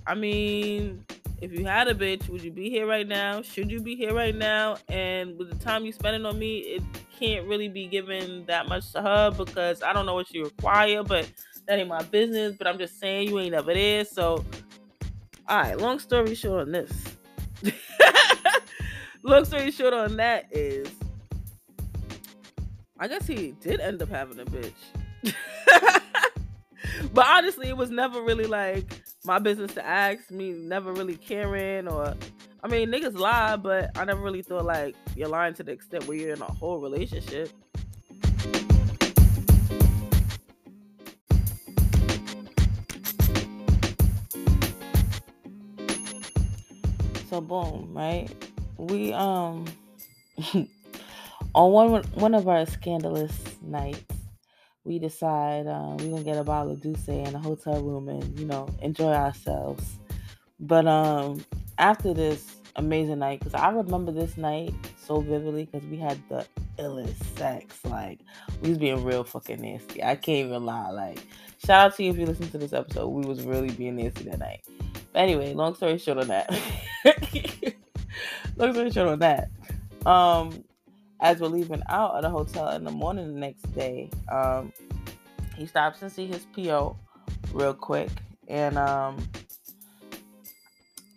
I 0.08 0.16
mean, 0.16 1.04
if 1.42 1.52
you 1.52 1.66
had 1.66 1.88
a 1.88 1.94
bitch, 1.94 2.30
would 2.30 2.42
you 2.42 2.52
be 2.52 2.70
here 2.70 2.88
right 2.88 3.08
now? 3.08 3.42
Should 3.42 3.70
you 3.70 3.82
be 3.82 3.96
here 3.96 4.14
right 4.14 4.36
now? 4.36 4.78
And 4.88 5.38
with 5.38 5.50
the 5.50 5.58
time 5.64 5.86
you 5.86 5.92
spending 5.92 6.26
on 6.26 6.40
me, 6.40 6.60
it 6.60 6.84
can't 7.20 7.46
really 7.48 7.68
be 7.68 7.86
given 7.88 8.46
that 8.46 8.68
much 8.68 8.92
to 8.94 9.02
her 9.02 9.32
because 9.32 9.84
I 9.84 9.92
don't 9.92 10.06
know 10.06 10.14
what 10.14 10.34
you 10.34 10.46
require, 10.46 11.04
but 11.04 11.30
that 11.68 11.80
ain't 11.80 11.90
my 11.90 12.04
business. 12.04 12.56
But 12.58 12.68
I'm 12.68 12.78
just 12.78 13.00
saying 13.00 13.30
you 13.30 13.40
ain't 13.40 13.52
never 13.52 13.74
there. 13.74 14.06
So, 14.06 14.46
all 15.48 15.62
right. 15.62 15.78
Long 15.78 16.00
story 16.00 16.36
short 16.36 16.62
on 16.62 16.72
this. 16.72 16.92
long 19.24 19.46
story 19.46 19.72
short 19.72 19.94
on 19.94 20.18
that 20.18 20.46
is 20.52 20.90
I 23.00 23.08
guess 23.08 23.28
he 23.28 23.54
did 23.60 23.82
end 23.82 24.02
up 24.02 24.10
having 24.10 24.40
a 24.40 24.46
bitch. 24.46 24.72
but 27.14 27.28
honestly, 27.28 27.68
it 27.68 27.76
was 27.76 27.90
never 27.90 28.22
really 28.22 28.46
like 28.46 28.86
my 29.26 29.40
business 29.40 29.74
to 29.74 29.86
ask 29.86 30.32
me, 30.32 30.52
never 30.52 30.94
really 30.94 31.16
caring 31.16 31.88
or 31.88 32.14
I 32.64 32.68
mean 32.68 32.90
niggas 32.90 33.18
lie, 33.18 33.58
but 33.58 33.98
I 33.98 34.06
never 34.06 34.22
really 34.22 34.42
thought 34.42 34.66
like 34.66 34.96
you're 35.16 35.28
lying 35.28 35.54
to 35.56 35.64
the 35.64 35.72
extent 35.72 36.08
where 36.08 36.18
you're 36.18 36.34
in 36.34 36.42
a 36.42 36.46
whole 36.46 36.80
relationship. 36.80 37.50
So 47.34 47.42
boom, 47.42 47.90
right? 47.94 48.30
We 48.78 49.12
um 49.12 49.66
on 51.56 51.72
one 51.72 52.04
one 52.14 52.36
of 52.36 52.48
our 52.48 52.64
scandalous 52.68 53.36
nights, 53.64 54.06
we 54.84 55.00
decide 55.00 55.66
uh, 55.66 55.96
we're 55.98 56.12
gonna 56.12 56.24
get 56.24 56.38
a 56.38 56.44
bottle 56.44 56.74
of 56.74 56.82
D'ussé 56.82 57.28
in 57.28 57.34
a 57.34 57.40
hotel 57.40 57.82
room 57.82 58.08
and 58.08 58.40
you 58.40 58.46
know 58.46 58.70
enjoy 58.84 59.14
ourselves. 59.14 59.96
But 60.60 60.86
um, 60.86 61.44
after 61.80 62.14
this 62.14 62.58
amazing 62.76 63.18
night, 63.18 63.40
because 63.40 63.56
I 63.56 63.72
remember 63.72 64.12
this 64.12 64.38
night 64.38 64.76
so 65.04 65.20
vividly, 65.20 65.66
because 65.66 65.90
we 65.90 65.98
had 65.98 66.22
the 66.30 66.46
illest 66.78 67.24
sex. 67.36 67.80
Like 67.84 68.20
we 68.62 68.70
was 68.70 68.78
being 68.78 69.04
real 69.04 69.24
fucking 69.24 69.60
nasty. 69.60 70.04
I 70.04 70.18
can't 70.18 70.50
even 70.50 70.68
lie. 70.68 70.92
Like 70.92 71.18
shout 71.66 71.88
out 71.88 71.96
to 71.96 72.04
you 72.04 72.12
if 72.12 72.18
you 72.20 72.28
listen 72.28 72.52
to 72.52 72.60
this 72.60 72.74
episode. 72.74 73.08
We 73.08 73.26
was 73.26 73.42
really 73.42 73.72
being 73.72 73.96
nasty 73.96 74.26
that 74.26 74.38
night. 74.38 74.64
Anyway, 75.16 75.54
long 75.54 75.76
story 75.76 75.98
short 75.98 76.18
on 76.18 76.28
that. 76.28 76.50
long 78.58 78.74
story 78.74 78.92
short 78.92 79.08
on 79.10 79.20
that. 79.20 79.50
Um, 80.06 80.64
as 81.20 81.40
we're 81.40 81.48
leaving 81.48 81.82
out 81.90 82.16
of 82.16 82.24
the 82.24 82.30
hotel 82.30 82.70
in 82.70 82.84
the 82.84 82.92
morning 82.92 83.34
the 83.34 83.40
next 83.40 83.64
day, 83.74 84.10
um, 84.32 84.74
he 85.56 85.66
stops 85.66 86.02
and 86.02 86.12
see 86.12 86.26
his 86.26 86.46
PO 86.54 86.98
real 87.54 87.74
quick. 87.74 88.10
And 88.48 88.78
um, 88.78 89.18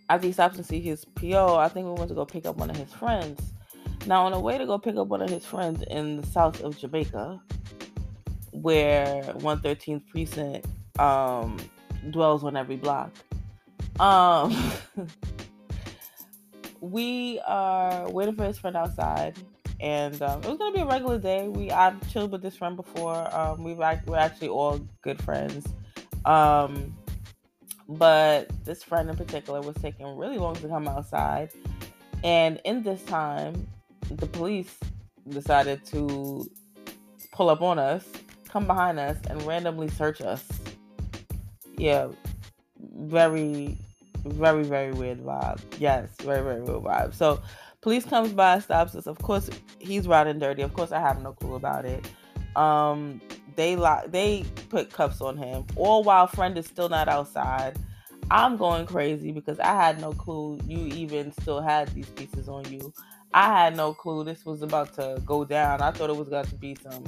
after 0.08 0.26
he 0.26 0.32
stops 0.32 0.56
and 0.56 0.66
see 0.66 0.80
his 0.80 1.04
PO, 1.04 1.56
I 1.56 1.68
think 1.68 1.86
we 1.86 1.92
went 1.92 2.08
to 2.08 2.14
go 2.14 2.24
pick 2.24 2.46
up 2.46 2.56
one 2.56 2.70
of 2.70 2.76
his 2.76 2.92
friends. 2.92 3.40
Now, 4.06 4.26
on 4.26 4.32
the 4.32 4.38
way 4.38 4.56
to 4.56 4.66
go 4.66 4.78
pick 4.78 4.96
up 4.96 5.08
one 5.08 5.20
of 5.20 5.30
his 5.30 5.44
friends 5.44 5.82
in 5.90 6.20
the 6.20 6.26
south 6.28 6.62
of 6.62 6.78
Jamaica, 6.78 7.40
where 8.52 9.22
113th 9.38 10.06
Precinct 10.08 10.66
um, 11.00 11.56
dwells 12.10 12.44
on 12.44 12.56
every 12.56 12.76
block, 12.76 13.10
um, 14.00 14.72
we 16.80 17.40
are 17.46 18.10
waiting 18.10 18.34
for 18.34 18.44
his 18.44 18.58
friend 18.58 18.76
outside 18.76 19.36
and 19.80 20.20
um, 20.22 20.40
it 20.42 20.48
was 20.48 20.58
gonna 20.58 20.74
be 20.74 20.80
a 20.80 20.86
regular 20.86 21.18
day. 21.18 21.48
We 21.48 21.70
I've 21.70 22.10
chilled 22.10 22.32
with 22.32 22.42
this 22.42 22.56
friend 22.56 22.76
before. 22.76 23.34
Um, 23.34 23.62
we've 23.62 23.76
we're 23.76 24.16
actually 24.16 24.48
all 24.48 24.80
good 25.02 25.20
friends. 25.22 25.66
Um, 26.24 26.96
but 27.88 28.50
this 28.64 28.82
friend 28.82 29.08
in 29.08 29.16
particular 29.16 29.60
was 29.60 29.76
taking 29.76 30.16
really 30.16 30.38
long 30.38 30.56
to 30.56 30.68
come 30.68 30.88
outside, 30.88 31.50
and 32.24 32.60
in 32.64 32.82
this 32.82 33.02
time, 33.04 33.66
the 34.10 34.26
police 34.26 34.76
decided 35.28 35.84
to 35.86 36.48
pull 37.32 37.50
up 37.50 37.60
on 37.60 37.78
us, 37.78 38.04
come 38.48 38.66
behind 38.66 38.98
us, 38.98 39.18
and 39.28 39.42
randomly 39.42 39.88
search 39.88 40.20
us. 40.20 40.46
Yeah, 41.76 42.08
very, 42.98 43.76
very, 44.30 44.64
very 44.64 44.92
weird 44.92 45.20
vibe. 45.20 45.60
Yes, 45.78 46.08
very, 46.22 46.42
very 46.42 46.62
weird 46.62 46.82
vibe. 46.82 47.14
So 47.14 47.40
Police 47.86 48.04
comes 48.04 48.32
by, 48.32 48.58
stops 48.58 48.96
us. 48.96 49.06
Of 49.06 49.16
course, 49.18 49.48
he's 49.78 50.08
riding 50.08 50.40
dirty. 50.40 50.62
Of 50.62 50.74
course, 50.74 50.90
I 50.90 50.98
have 50.98 51.22
no 51.22 51.32
clue 51.34 51.54
about 51.54 51.84
it. 51.84 52.04
Um, 52.56 53.20
they 53.54 53.76
lock, 53.76 54.06
they 54.10 54.44
put 54.70 54.90
cuffs 54.92 55.20
on 55.20 55.36
him. 55.36 55.64
All 55.76 56.02
while 56.02 56.26
friend 56.26 56.58
is 56.58 56.66
still 56.66 56.88
not 56.88 57.06
outside. 57.06 57.78
I'm 58.28 58.56
going 58.56 58.86
crazy 58.86 59.30
because 59.30 59.60
I 59.60 59.72
had 59.80 60.00
no 60.00 60.12
clue 60.12 60.58
you 60.66 60.86
even 60.96 61.30
still 61.40 61.60
had 61.60 61.86
these 61.90 62.08
pieces 62.10 62.48
on 62.48 62.68
you. 62.72 62.92
I 63.32 63.46
had 63.56 63.76
no 63.76 63.94
clue 63.94 64.24
this 64.24 64.44
was 64.44 64.62
about 64.62 64.92
to 64.94 65.22
go 65.24 65.44
down. 65.44 65.80
I 65.80 65.92
thought 65.92 66.10
it 66.10 66.16
was 66.16 66.28
going 66.28 66.46
to 66.46 66.56
be 66.56 66.76
some 66.82 67.04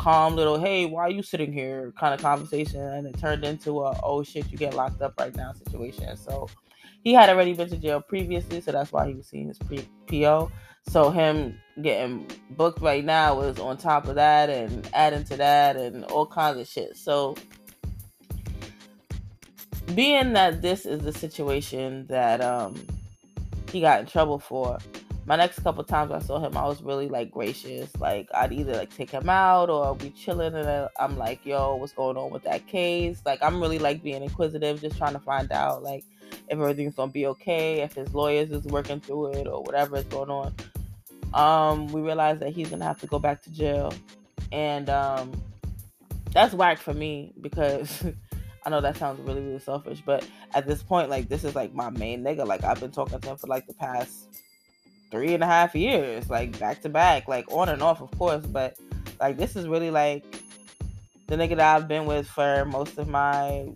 calm 0.00 0.34
little, 0.34 0.58
hey, 0.58 0.86
why 0.86 1.02
are 1.02 1.10
you 1.10 1.22
sitting 1.22 1.52
here 1.52 1.92
kind 1.98 2.14
of 2.14 2.22
conversation. 2.22 2.80
And 2.80 3.06
it 3.06 3.18
turned 3.18 3.44
into 3.44 3.82
a, 3.82 4.00
oh 4.02 4.22
shit, 4.22 4.50
you 4.50 4.56
get 4.56 4.72
locked 4.72 5.02
up 5.02 5.12
right 5.20 5.34
now 5.36 5.52
situation. 5.52 6.16
So 6.16 6.48
he 7.04 7.12
had 7.12 7.28
already 7.28 7.52
been 7.52 7.68
to 7.68 7.76
jail 7.76 8.00
previously, 8.00 8.62
so 8.62 8.72
that's 8.72 8.92
why 8.92 9.08
he 9.08 9.14
was 9.14 9.26
seeing 9.26 9.48
his 9.48 9.58
PO. 10.06 10.50
So 10.88 11.10
him 11.10 11.60
getting 11.82 12.26
booked 12.52 12.80
right 12.80 13.04
now 13.04 13.34
was 13.34 13.58
on 13.60 13.76
top 13.76 14.08
of 14.08 14.14
that 14.14 14.48
and 14.48 14.88
adding 14.94 15.24
to 15.24 15.36
that 15.36 15.76
and 15.76 16.06
all 16.06 16.26
kinds 16.26 16.58
of 16.58 16.66
shit. 16.66 16.96
So 16.96 17.36
being 19.94 20.32
that 20.32 20.62
this 20.62 20.86
is 20.86 21.00
the 21.00 21.12
situation 21.12 22.06
that 22.06 22.40
um 22.40 22.86
he 23.70 23.82
got 23.82 24.00
in 24.00 24.06
trouble 24.06 24.38
for, 24.38 24.78
my 25.26 25.36
next 25.36 25.60
couple 25.60 25.84
times 25.84 26.10
I 26.12 26.18
saw 26.20 26.38
him, 26.38 26.56
I 26.56 26.66
was 26.66 26.82
really 26.82 27.08
like 27.08 27.30
gracious. 27.30 27.90
Like 27.98 28.28
I'd 28.34 28.52
either 28.52 28.74
like 28.74 28.94
take 28.94 29.10
him 29.10 29.28
out 29.28 29.70
or 29.70 29.94
be 29.94 30.10
chilling, 30.10 30.54
and 30.54 30.88
I'm 30.98 31.18
like, 31.18 31.44
"Yo, 31.44 31.76
what's 31.76 31.92
going 31.92 32.16
on 32.16 32.30
with 32.30 32.42
that 32.44 32.66
case?" 32.66 33.22
Like 33.24 33.42
I'm 33.42 33.60
really 33.60 33.78
like 33.78 34.02
being 34.02 34.22
inquisitive, 34.22 34.80
just 34.80 34.98
trying 34.98 35.12
to 35.12 35.20
find 35.20 35.52
out 35.52 35.82
like 35.82 36.04
if 36.48 36.58
everything's 36.58 36.94
gonna 36.94 37.12
be 37.12 37.26
okay, 37.26 37.82
if 37.82 37.94
his 37.94 38.12
lawyers 38.14 38.50
is 38.50 38.64
working 38.64 39.00
through 39.00 39.32
it 39.32 39.46
or 39.46 39.62
whatever 39.62 39.96
is 39.96 40.04
going 40.04 40.30
on. 40.30 40.54
Um, 41.34 41.86
we 41.88 42.00
realized 42.00 42.40
that 42.40 42.50
he's 42.50 42.70
gonna 42.70 42.84
have 42.84 43.00
to 43.00 43.06
go 43.06 43.18
back 43.20 43.42
to 43.42 43.50
jail 43.52 43.92
And 44.52 44.90
um 44.90 45.32
that's 46.32 46.54
whack 46.54 46.78
for 46.78 46.94
me 46.94 47.32
because 47.40 48.04
I 48.64 48.70
know 48.70 48.80
that 48.80 48.96
sounds 48.96 49.20
really, 49.20 49.40
really 49.40 49.58
selfish, 49.58 50.02
but 50.04 50.26
at 50.54 50.66
this 50.66 50.82
point, 50.82 51.08
like 51.08 51.28
this 51.28 51.44
is 51.44 51.54
like 51.54 51.74
my 51.74 51.90
main 51.90 52.22
nigga. 52.22 52.46
Like 52.46 52.64
I've 52.64 52.80
been 52.80 52.90
talking 52.90 53.20
to 53.20 53.30
him 53.30 53.36
for 53.36 53.46
like 53.46 53.66
the 53.66 53.74
past 53.74 54.28
three 55.10 55.34
and 55.34 55.42
a 55.42 55.46
half 55.46 55.74
years, 55.74 56.30
like 56.30 56.58
back 56.58 56.82
to 56.82 56.88
back, 56.88 57.28
like 57.28 57.50
on 57.52 57.68
and 57.68 57.82
off, 57.82 58.00
of 58.00 58.10
course. 58.18 58.44
But 58.46 58.76
like 59.20 59.36
this 59.36 59.56
is 59.56 59.66
really 59.66 59.90
like 59.90 60.24
the 61.26 61.36
nigga 61.36 61.56
that 61.56 61.76
I've 61.76 61.88
been 61.88 62.06
with 62.06 62.26
for 62.26 62.64
most 62.64 62.98
of 62.98 63.08
my 63.08 63.68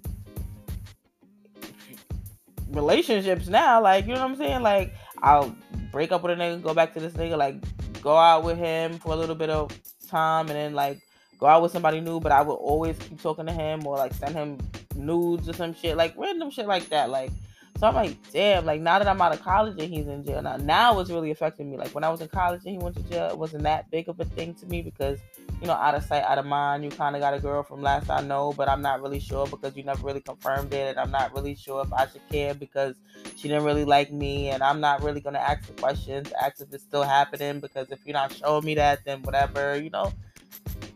relationships 2.70 3.46
now. 3.48 3.80
Like, 3.80 4.06
you 4.06 4.14
know 4.14 4.20
what 4.20 4.30
I'm 4.30 4.36
saying? 4.36 4.62
Like, 4.62 4.94
I'll 5.22 5.54
break 5.92 6.12
up 6.12 6.22
with 6.22 6.32
a 6.32 6.34
nigga, 6.34 6.62
go 6.62 6.74
back 6.74 6.92
to 6.94 7.00
this 7.00 7.14
nigga, 7.14 7.38
like, 7.38 7.56
go 8.02 8.16
out 8.16 8.44
with 8.44 8.58
him 8.58 8.98
for 8.98 9.12
a 9.12 9.16
little 9.16 9.34
bit 9.34 9.50
of 9.50 9.70
time, 10.08 10.48
and 10.48 10.56
then, 10.56 10.74
like, 10.74 11.00
go 11.38 11.46
out 11.46 11.62
with 11.62 11.72
somebody 11.72 12.00
new, 12.00 12.20
but 12.20 12.32
I 12.32 12.42
would 12.42 12.54
always 12.54 12.98
keep 12.98 13.22
talking 13.22 13.46
to 13.46 13.52
him 13.52 13.86
or, 13.86 13.96
like, 13.96 14.12
send 14.14 14.34
him 14.34 14.58
nudes 14.96 15.48
or 15.48 15.52
some 15.52 15.74
shit, 15.74 15.96
like, 15.96 16.14
random 16.16 16.50
shit 16.50 16.66
like 16.66 16.88
that. 16.88 17.10
Like, 17.10 17.30
so 17.76 17.88
I'm 17.88 17.94
like, 17.94 18.16
damn, 18.32 18.64
like 18.64 18.80
now 18.80 18.98
that 19.00 19.08
I'm 19.08 19.20
out 19.20 19.32
of 19.32 19.42
college 19.42 19.76
and 19.78 19.92
he's 19.92 20.06
in 20.06 20.24
jail 20.24 20.40
now, 20.40 20.56
now 20.56 21.00
it's 21.00 21.10
really 21.10 21.32
affecting 21.32 21.70
me. 21.70 21.76
Like 21.76 21.92
when 21.92 22.04
I 22.04 22.08
was 22.08 22.20
in 22.20 22.28
college 22.28 22.62
and 22.64 22.72
he 22.72 22.78
went 22.78 22.94
to 22.96 23.02
jail, 23.02 23.28
it 23.28 23.36
wasn't 23.36 23.64
that 23.64 23.90
big 23.90 24.08
of 24.08 24.20
a 24.20 24.24
thing 24.24 24.54
to 24.54 24.66
me 24.66 24.80
because, 24.80 25.18
you 25.60 25.66
know, 25.66 25.72
out 25.72 25.96
of 25.96 26.04
sight, 26.04 26.22
out 26.22 26.38
of 26.38 26.46
mind. 26.46 26.84
You 26.84 26.90
kind 26.90 27.16
of 27.16 27.20
got 27.20 27.34
a 27.34 27.40
girl 27.40 27.64
from 27.64 27.82
last 27.82 28.08
I 28.10 28.20
know, 28.20 28.52
but 28.56 28.68
I'm 28.68 28.80
not 28.80 29.02
really 29.02 29.18
sure 29.18 29.46
because 29.48 29.76
you 29.76 29.82
never 29.82 30.06
really 30.06 30.20
confirmed 30.20 30.72
it, 30.72 30.90
and 30.90 31.00
I'm 31.00 31.10
not 31.10 31.34
really 31.34 31.56
sure 31.56 31.82
if 31.82 31.92
I 31.92 32.06
should 32.06 32.26
care 32.30 32.54
because 32.54 32.94
she 33.36 33.48
didn't 33.48 33.64
really 33.64 33.84
like 33.84 34.12
me, 34.12 34.50
and 34.50 34.62
I'm 34.62 34.80
not 34.80 35.02
really 35.02 35.20
gonna 35.20 35.40
ask 35.40 35.66
the 35.66 35.72
questions, 35.80 36.32
ask 36.40 36.60
if 36.60 36.72
it's 36.72 36.84
still 36.84 37.02
happening 37.02 37.58
because 37.58 37.90
if 37.90 37.98
you're 38.04 38.14
not 38.14 38.32
showing 38.32 38.64
me 38.64 38.76
that, 38.76 39.04
then 39.04 39.22
whatever, 39.22 39.76
you 39.76 39.90
know. 39.90 40.12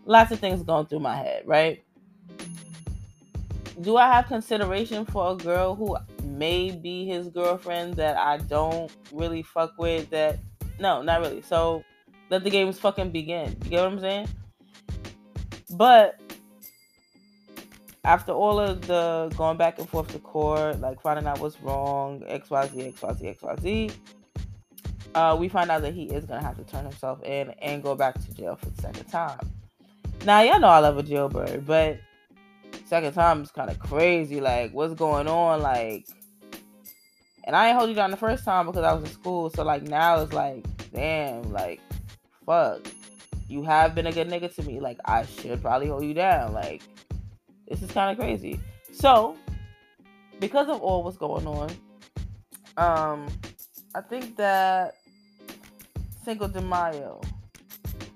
Lots 0.05 0.31
of 0.31 0.39
things 0.39 0.63
going 0.63 0.87
through 0.87 1.01
my 1.01 1.17
head, 1.17 1.43
right? 1.45 1.83
do 3.81 3.97
I 3.97 4.09
have 4.13 4.27
consideration 4.27 5.05
for 5.07 5.33
a 5.33 5.37
girl 5.37 5.75
who 5.75 5.97
may 6.23 6.71
be 6.71 7.07
his 7.07 7.29
girlfriend 7.29 7.95
that 7.95 8.17
I 8.17 8.39
don't 8.39 8.91
really 9.13 9.43
fuck 9.43 9.75
with? 9.79 10.11
That 10.11 10.39
no, 10.79 11.03
not 11.03 11.21
really. 11.21 11.43
So 11.43 11.85
let 12.31 12.45
the 12.45 12.51
games 12.51 12.79
fucking 12.79 13.11
begin. 13.11 13.57
You 13.65 13.71
get 13.71 13.83
what 13.83 13.93
I'm 13.93 14.01
saying? 14.01 14.29
But 15.71 16.21
after 18.05 18.33
all 18.33 18.59
of 18.59 18.87
the 18.87 19.33
going 19.37 19.57
back 19.57 19.79
and 19.79 19.89
forth 19.89 20.09
to 20.13 20.19
court, 20.19 20.81
like 20.81 21.01
finding 21.01 21.27
out 21.27 21.41
what's 21.41 21.61
wrong, 21.61 22.21
XYZ, 22.21 22.95
XYZ, 22.95 23.39
XYZ, 23.39 23.93
uh, 25.15 25.37
we 25.39 25.49
find 25.49 25.71
out 25.71 25.83
that 25.83 25.95
he 25.95 26.05
is 26.05 26.25
gonna 26.25 26.43
have 26.43 26.57
to 26.57 26.65
turn 26.65 26.85
himself 26.85 27.23
in 27.23 27.51
and 27.61 27.83
go 27.83 27.95
back 27.95 28.15
to 28.15 28.35
jail 28.35 28.57
for 28.57 28.67
the 28.67 28.83
second 28.83 29.05
time. 29.07 29.39
Now 30.25 30.41
y'all 30.41 30.61
know 30.61 30.69
I 30.69 30.79
love 30.79 30.99
a 30.99 31.03
jailbird, 31.03 31.67
but 31.67 31.99
second 32.89 33.13
time 33.13 33.43
is 33.43 33.51
kind 33.51 33.71
of 33.71 33.79
crazy. 33.79 34.41
Like, 34.41 34.73
what's 34.73 34.95
going 34.95 35.29
on? 35.29 35.61
Like, 35.61 36.07
and 37.45 37.55
I 37.55 37.69
ain't 37.69 37.79
hold 37.79 37.89
you 37.89 37.95
down 37.95 38.11
the 38.11 38.17
first 38.17 38.45
time 38.45 38.67
because 38.67 38.85
I 38.85 38.93
was 38.93 39.05
in 39.05 39.11
school. 39.11 39.51
So 39.51 39.63
like 39.63 39.83
now 39.83 40.21
it's 40.21 40.33
like, 40.33 40.65
damn, 40.93 41.53
like, 41.53 41.81
fuck. 42.45 42.87
You 43.49 43.63
have 43.63 43.95
been 43.95 44.07
a 44.07 44.13
good 44.13 44.29
nigga 44.29 44.55
to 44.57 44.63
me. 44.63 44.79
Like, 44.79 44.99
I 45.07 45.25
should 45.25 45.63
probably 45.63 45.89
hold 45.89 46.05
you 46.05 46.13
down. 46.13 46.53
Like, 46.53 46.83
this 47.67 47.83
is 47.83 47.91
kind 47.91 48.11
of 48.11 48.23
crazy. 48.23 48.61
So, 48.93 49.37
because 50.39 50.69
of 50.69 50.83
all 50.83 51.03
what's 51.03 51.17
going 51.17 51.47
on, 51.47 51.71
um, 52.77 53.27
I 53.95 54.03
think 54.03 54.37
that 54.37 54.97
Cinco 56.23 56.47
de 56.47 56.61
Mayo, 56.61 57.23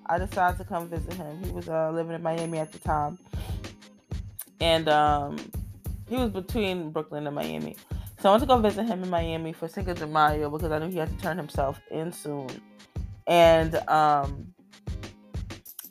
I 0.04 0.18
decided 0.18 0.58
to 0.58 0.64
come 0.64 0.88
visit 0.88 1.14
him. 1.14 1.42
He 1.42 1.50
was 1.50 1.66
uh, 1.70 1.90
living 1.92 2.14
in 2.14 2.22
Miami 2.22 2.58
at 2.58 2.70
the 2.70 2.78
time 2.80 3.18
and 4.62 4.88
um, 4.88 5.36
he 6.08 6.14
was 6.16 6.30
between 6.30 6.90
Brooklyn 6.90 7.26
and 7.26 7.34
Miami. 7.34 7.76
So 8.20 8.28
I 8.28 8.32
went 8.32 8.42
to 8.42 8.46
go 8.46 8.58
visit 8.58 8.84
him 8.84 9.02
in 9.02 9.10
Miami 9.10 9.52
for 9.52 9.66
Cinco 9.66 9.92
de 9.92 10.06
Mayo 10.06 10.48
because 10.48 10.70
I 10.70 10.78
knew 10.78 10.88
he 10.88 10.98
had 10.98 11.08
to 11.08 11.16
turn 11.22 11.36
himself 11.36 11.80
in 11.90 12.12
soon. 12.12 12.48
And 13.26 13.74
um, 13.88 14.54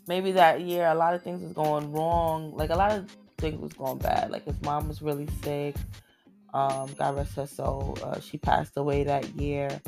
maybe 0.08 0.32
that 0.32 0.62
year 0.62 0.88
a 0.88 0.96
lot 0.96 1.14
of 1.14 1.22
things 1.22 1.44
was 1.44 1.52
going 1.52 1.92
wrong. 1.92 2.56
Like 2.56 2.70
a 2.70 2.76
lot 2.76 2.94
of 2.94 3.10
things 3.38 3.60
was 3.60 3.74
going 3.74 3.98
bad. 3.98 4.32
Like 4.32 4.46
his 4.46 4.60
mom 4.62 4.88
was 4.88 5.02
really 5.02 5.28
sick. 5.44 5.76
Um, 6.54 6.90
God 6.98 7.18
rest 7.18 7.36
her 7.36 7.48
soul. 7.48 7.98
Uh, 8.02 8.22
she 8.22 8.38
passed 8.38 8.78
away 8.78 9.04
that 9.04 9.28
year, 9.36 9.82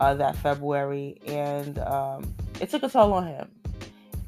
uh, 0.00 0.14
that 0.14 0.36
February, 0.36 1.18
and 1.26 1.78
um, 1.78 2.34
it 2.58 2.70
took 2.70 2.82
a 2.84 2.88
toll 2.88 3.12
on 3.12 3.26
him. 3.26 3.50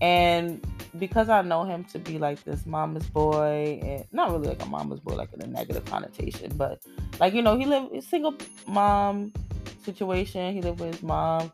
And 0.03 0.67
because 0.99 1.29
I 1.29 1.43
know 1.43 1.65
him 1.65 1.85
to 1.85 1.99
be 1.99 2.19
like 2.19 2.43
this 2.45 2.67
mama's 2.67 3.07
boy, 3.07 3.81
and 3.83 4.05
not 4.13 4.33
really 4.33 4.49
like 4.49 4.63
a 4.63 4.67
mama's 4.67 5.01
boy, 5.01 5.15
like 5.15 5.33
in 5.33 5.43
a 5.43 5.47
negative 5.47 5.85
connotation, 5.85 6.53
but 6.57 6.81
like 7.21 7.35
you 7.35 7.43
know, 7.43 7.57
he 7.57 7.67
lived 7.67 7.95
a 7.95 8.03
single 8.03 8.35
mom 8.67 9.33
situation. 9.85 10.55
He 10.55 10.63
lived 10.63 10.81
with 10.81 10.95
his 10.95 11.03
mom, 11.03 11.53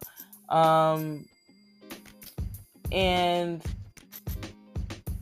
um, 0.49 1.27
and 2.91 3.63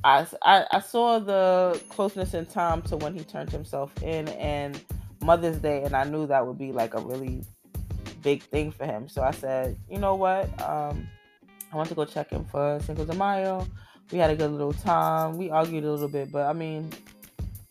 I, 0.04 0.26
I 0.42 0.66
I 0.72 0.80
saw 0.80 1.18
the 1.18 1.80
closeness 1.88 2.34
in 2.34 2.46
time 2.46 2.82
to 2.82 2.96
when 2.96 3.14
he 3.14 3.24
turned 3.24 3.50
himself 3.50 3.92
in, 4.02 4.28
and 4.28 4.80
Mother's 5.22 5.58
Day, 5.58 5.82
and 5.82 5.94
I 5.94 6.04
knew 6.04 6.26
that 6.26 6.46
would 6.46 6.58
be 6.58 6.72
like 6.72 6.94
a 6.94 7.00
really 7.00 7.44
big 8.22 8.42
thing 8.42 8.70
for 8.70 8.84
him. 8.84 9.08
So 9.08 9.22
I 9.22 9.30
said, 9.30 9.76
you 9.88 9.98
know 9.98 10.14
what, 10.14 10.46
um, 10.62 11.08
I 11.72 11.76
want 11.76 11.88
to 11.88 11.94
go 11.94 12.04
check 12.04 12.30
him 12.30 12.44
for 12.44 12.80
Cinco 12.80 13.04
de 13.04 13.14
Mayo 13.14 13.66
we 14.12 14.18
had 14.18 14.30
a 14.30 14.36
good 14.36 14.50
little 14.50 14.72
time. 14.72 15.36
We 15.36 15.50
argued 15.50 15.84
a 15.84 15.90
little 15.90 16.08
bit, 16.08 16.32
but 16.32 16.46
I 16.46 16.52
mean, 16.52 16.90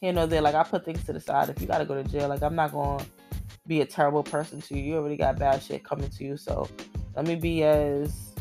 you 0.01 0.13
know, 0.13 0.25
there 0.25 0.41
like 0.41 0.55
I 0.55 0.63
put 0.63 0.85
things 0.85 1.03
to 1.05 1.13
the 1.13 1.19
side. 1.19 1.49
If 1.49 1.61
you 1.61 1.67
gotta 1.67 1.85
go 1.85 1.95
to 1.95 2.03
jail, 2.07 2.29
like 2.29 2.41
I'm 2.41 2.55
not 2.55 2.71
gonna 2.71 3.05
be 3.67 3.81
a 3.81 3.85
terrible 3.85 4.23
person 4.23 4.61
to 4.61 4.77
you. 4.77 4.83
You 4.83 4.95
already 4.97 5.17
got 5.17 5.37
bad 5.37 5.61
shit 5.61 5.83
coming 5.83 6.09
to 6.09 6.23
you, 6.23 6.37
so 6.37 6.67
let 7.15 7.27
me 7.27 7.35
be 7.35 7.63
as 7.63 8.33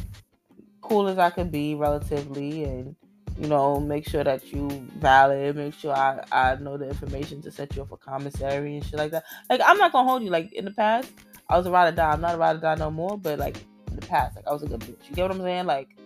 cool 0.80 1.08
as 1.08 1.18
I 1.18 1.30
can 1.30 1.50
be 1.50 1.74
relatively 1.74 2.64
and 2.64 2.96
you 3.38 3.46
know, 3.46 3.78
make 3.78 4.08
sure 4.08 4.24
that 4.24 4.52
you 4.52 4.68
valid, 4.98 5.54
make 5.54 5.72
sure 5.72 5.92
I, 5.92 6.24
I 6.32 6.56
know 6.56 6.76
the 6.76 6.88
information 6.88 7.40
to 7.42 7.52
set 7.52 7.74
you 7.76 7.82
up 7.82 7.88
for 7.88 7.96
commissary 7.96 8.76
and 8.76 8.84
shit 8.84 8.98
like 8.98 9.12
that. 9.12 9.24
Like 9.48 9.60
I'm 9.64 9.78
not 9.78 9.92
gonna 9.92 10.08
hold 10.08 10.22
you. 10.24 10.30
Like 10.30 10.52
in 10.52 10.64
the 10.64 10.72
past, 10.72 11.12
I 11.48 11.56
was 11.56 11.66
a 11.66 11.70
ride 11.70 11.92
or 11.92 11.96
die. 11.96 12.10
I'm 12.10 12.20
not 12.20 12.34
a 12.34 12.38
ride 12.38 12.56
or 12.56 12.60
die 12.60 12.74
no 12.74 12.90
more, 12.90 13.16
but 13.16 13.38
like 13.38 13.56
in 13.88 13.96
the 13.96 14.06
past, 14.06 14.34
like 14.34 14.46
I 14.46 14.52
was 14.52 14.64
a 14.64 14.66
good 14.66 14.80
bitch. 14.80 15.08
You 15.08 15.14
get 15.14 15.22
what 15.22 15.30
I'm 15.30 15.40
saying? 15.40 15.66
Like 15.66 15.96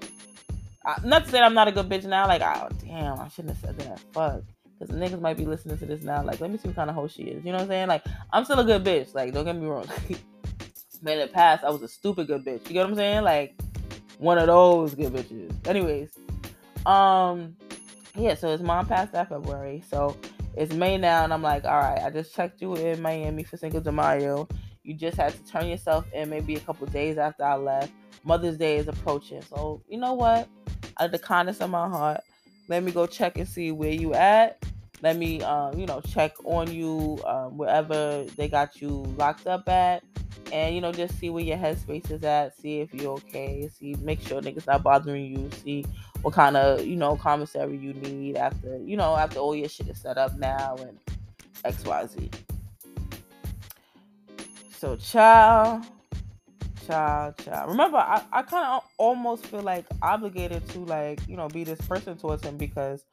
I, 0.84 0.96
not 1.04 1.24
to 1.24 1.30
say 1.30 1.40
I'm 1.40 1.54
not 1.54 1.68
a 1.68 1.72
good 1.72 1.88
bitch 1.88 2.04
now. 2.04 2.26
Like, 2.26 2.42
oh 2.42 2.68
damn, 2.84 3.18
I 3.18 3.28
shouldn't 3.28 3.56
have 3.56 3.64
said 3.64 3.78
that. 3.80 4.00
Fuck. 4.12 4.42
Because 4.78 4.94
the 4.94 5.00
niggas 5.00 5.20
might 5.20 5.36
be 5.36 5.44
listening 5.44 5.78
to 5.78 5.86
this 5.86 6.02
now. 6.02 6.22
Like, 6.22 6.40
let 6.40 6.50
me 6.50 6.58
see 6.58 6.68
what 6.68 6.76
kind 6.76 6.90
of 6.90 6.96
hoe 6.96 7.06
she 7.06 7.22
is. 7.24 7.44
You 7.44 7.52
know 7.52 7.58
what 7.58 7.62
I'm 7.62 7.68
saying? 7.68 7.88
Like, 7.88 8.04
I'm 8.32 8.44
still 8.44 8.58
a 8.58 8.64
good 8.64 8.82
bitch. 8.82 9.14
Like, 9.14 9.32
don't 9.32 9.44
get 9.44 9.56
me 9.56 9.66
wrong. 9.66 9.86
but 11.02 11.12
in 11.12 11.18
the 11.20 11.28
past, 11.32 11.62
I 11.62 11.70
was 11.70 11.82
a 11.82 11.88
stupid 11.88 12.26
good 12.26 12.44
bitch. 12.44 12.66
You 12.66 12.74
get 12.74 12.82
what 12.82 12.90
I'm 12.90 12.96
saying? 12.96 13.22
Like, 13.22 13.54
one 14.18 14.38
of 14.38 14.48
those 14.48 14.94
good 14.94 15.12
bitches. 15.12 15.54
Anyways, 15.68 16.10
um, 16.86 17.56
yeah. 18.16 18.34
So 18.34 18.50
his 18.50 18.60
mom 18.60 18.86
passed 18.86 19.12
that 19.12 19.28
February. 19.28 19.84
So 19.88 20.16
it's 20.56 20.74
May 20.74 20.98
now, 20.98 21.24
and 21.24 21.32
I'm 21.32 21.42
like, 21.42 21.64
all 21.64 21.78
right. 21.78 22.00
I 22.02 22.10
just 22.10 22.34
checked 22.34 22.60
you 22.60 22.74
in 22.74 23.00
Miami 23.00 23.44
for 23.44 23.56
Cinco 23.56 23.80
de 23.80 23.92
Mayo. 23.92 24.48
You 24.82 24.94
just 24.94 25.16
had 25.16 25.32
to 25.32 25.44
turn 25.50 25.68
yourself 25.68 26.06
in 26.12 26.28
maybe 26.28 26.56
a 26.56 26.60
couple 26.60 26.86
days 26.88 27.18
after 27.18 27.44
I 27.44 27.54
left. 27.54 27.92
Mother's 28.24 28.56
Day 28.56 28.76
is 28.76 28.88
approaching. 28.88 29.42
So, 29.42 29.82
you 29.88 29.98
know 29.98 30.12
what? 30.14 30.48
Out 30.98 31.06
of 31.06 31.12
the 31.12 31.18
kindness 31.18 31.60
of 31.60 31.70
my 31.70 31.88
heart, 31.88 32.20
let 32.68 32.82
me 32.82 32.92
go 32.92 33.06
check 33.06 33.38
and 33.38 33.48
see 33.48 33.72
where 33.72 33.92
you 33.92 34.14
at. 34.14 34.62
Let 35.02 35.16
me, 35.16 35.42
um, 35.42 35.78
you 35.78 35.86
know, 35.86 36.00
check 36.00 36.32
on 36.44 36.72
you 36.72 37.18
um, 37.26 37.58
wherever 37.58 38.24
they 38.36 38.48
got 38.48 38.80
you 38.80 38.88
locked 39.16 39.48
up 39.48 39.68
at, 39.68 40.04
and 40.52 40.74
you 40.74 40.80
know, 40.80 40.92
just 40.92 41.18
see 41.18 41.28
where 41.28 41.42
your 41.42 41.56
headspace 41.56 42.10
is 42.10 42.22
at. 42.22 42.56
See 42.56 42.80
if 42.80 42.94
you're 42.94 43.14
okay. 43.14 43.68
See, 43.68 43.96
make 44.00 44.20
sure 44.20 44.40
niggas 44.40 44.66
not 44.66 44.84
bothering 44.84 45.24
you. 45.24 45.50
See 45.64 45.84
what 46.22 46.34
kind 46.34 46.56
of, 46.56 46.86
you 46.86 46.94
know, 46.94 47.16
commissary 47.16 47.76
you 47.76 47.94
need 47.94 48.36
after, 48.36 48.78
you 48.78 48.96
know, 48.96 49.16
after 49.16 49.40
all 49.40 49.56
your 49.56 49.68
shit 49.68 49.88
is 49.88 49.98
set 49.98 50.18
up 50.18 50.38
now 50.38 50.76
and 50.76 50.98
X, 51.64 51.84
Y, 51.84 52.06
Z. 52.06 52.30
So, 54.78 54.96
child 54.96 55.84
child, 56.86 57.36
child. 57.38 57.70
Remember, 57.70 57.98
I, 57.98 58.22
I 58.32 58.42
kind 58.42 58.66
of 58.66 58.84
almost 58.98 59.46
feel 59.46 59.62
like 59.62 59.86
obligated 60.02 60.68
to 60.70 60.80
like, 60.80 61.20
you 61.28 61.36
know, 61.36 61.48
be 61.48 61.64
this 61.64 61.80
person 61.82 62.16
towards 62.16 62.44
him 62.44 62.56
because 62.56 63.04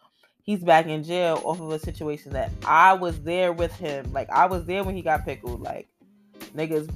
he's 0.43 0.63
back 0.63 0.87
in 0.87 1.03
jail 1.03 1.41
off 1.43 1.59
of 1.59 1.71
a 1.71 1.79
situation 1.79 2.33
that 2.33 2.51
I 2.65 2.93
was 2.93 3.21
there 3.21 3.53
with 3.53 3.71
him. 3.75 4.11
Like 4.11 4.29
I 4.29 4.47
was 4.47 4.65
there 4.65 4.83
when 4.83 4.95
he 4.95 5.01
got 5.01 5.25
pickled. 5.25 5.61
Like 5.61 5.87
niggas 6.55 6.89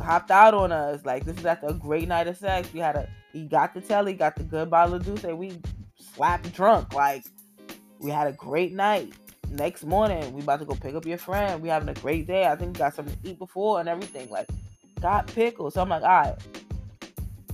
hopped 0.00 0.30
out 0.30 0.54
on 0.54 0.72
us. 0.72 1.04
Like 1.04 1.24
this 1.24 1.38
is 1.38 1.46
after 1.46 1.68
a 1.68 1.74
great 1.74 2.08
night 2.08 2.26
of 2.28 2.36
sex. 2.36 2.68
We 2.72 2.80
had 2.80 2.96
a 2.96 3.08
he 3.32 3.44
got 3.44 3.72
the 3.74 3.80
telly, 3.80 4.12
got 4.12 4.36
the 4.36 4.44
good 4.44 4.70
bottle 4.70 4.96
of 4.96 5.04
juice, 5.04 5.24
and 5.24 5.38
we 5.38 5.58
slapped 5.98 6.52
drunk. 6.54 6.92
Like 6.92 7.24
we 7.98 8.10
had 8.10 8.26
a 8.26 8.32
great 8.32 8.72
night. 8.72 9.12
Next 9.48 9.84
morning, 9.84 10.32
we 10.32 10.40
about 10.40 10.60
to 10.60 10.64
go 10.64 10.74
pick 10.74 10.94
up 10.94 11.04
your 11.04 11.18
friend. 11.18 11.62
We 11.62 11.68
having 11.68 11.88
a 11.88 11.94
great 11.94 12.26
day. 12.26 12.46
I 12.46 12.56
think 12.56 12.74
we 12.74 12.78
got 12.78 12.94
something 12.94 13.14
to 13.14 13.28
eat 13.30 13.38
before 13.38 13.80
and 13.80 13.88
everything. 13.88 14.30
Like 14.30 14.48
got 15.02 15.26
pickles. 15.26 15.74
So 15.74 15.82
I'm 15.82 15.88
like, 15.88 16.02
all 16.02 16.08
right, 16.08 16.36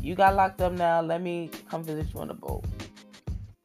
you 0.01 0.15
got 0.15 0.37
locked 0.37 0.61
up 0.61 0.73
now. 0.73 1.01
Let 1.01 1.23
me 1.23 1.51
come 1.69 1.83
visit 1.83 2.13
you 2.15 2.21
on 2.21 2.29
the 2.29 2.35
boat. 2.35 2.65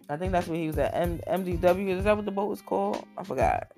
I 0.10 0.18
think 0.18 0.32
that's 0.32 0.48
where 0.48 0.58
he 0.58 0.68
was 0.68 0.78
at. 0.78 0.94
M- 0.94 1.20
MDW. 1.28 1.98
Is 1.98 2.04
that 2.06 2.16
what 2.16 2.26
the 2.26 2.32
boat 2.32 2.50
was 2.50 2.62
called? 2.62 3.06
I 3.18 3.24
forgot. 3.24 3.72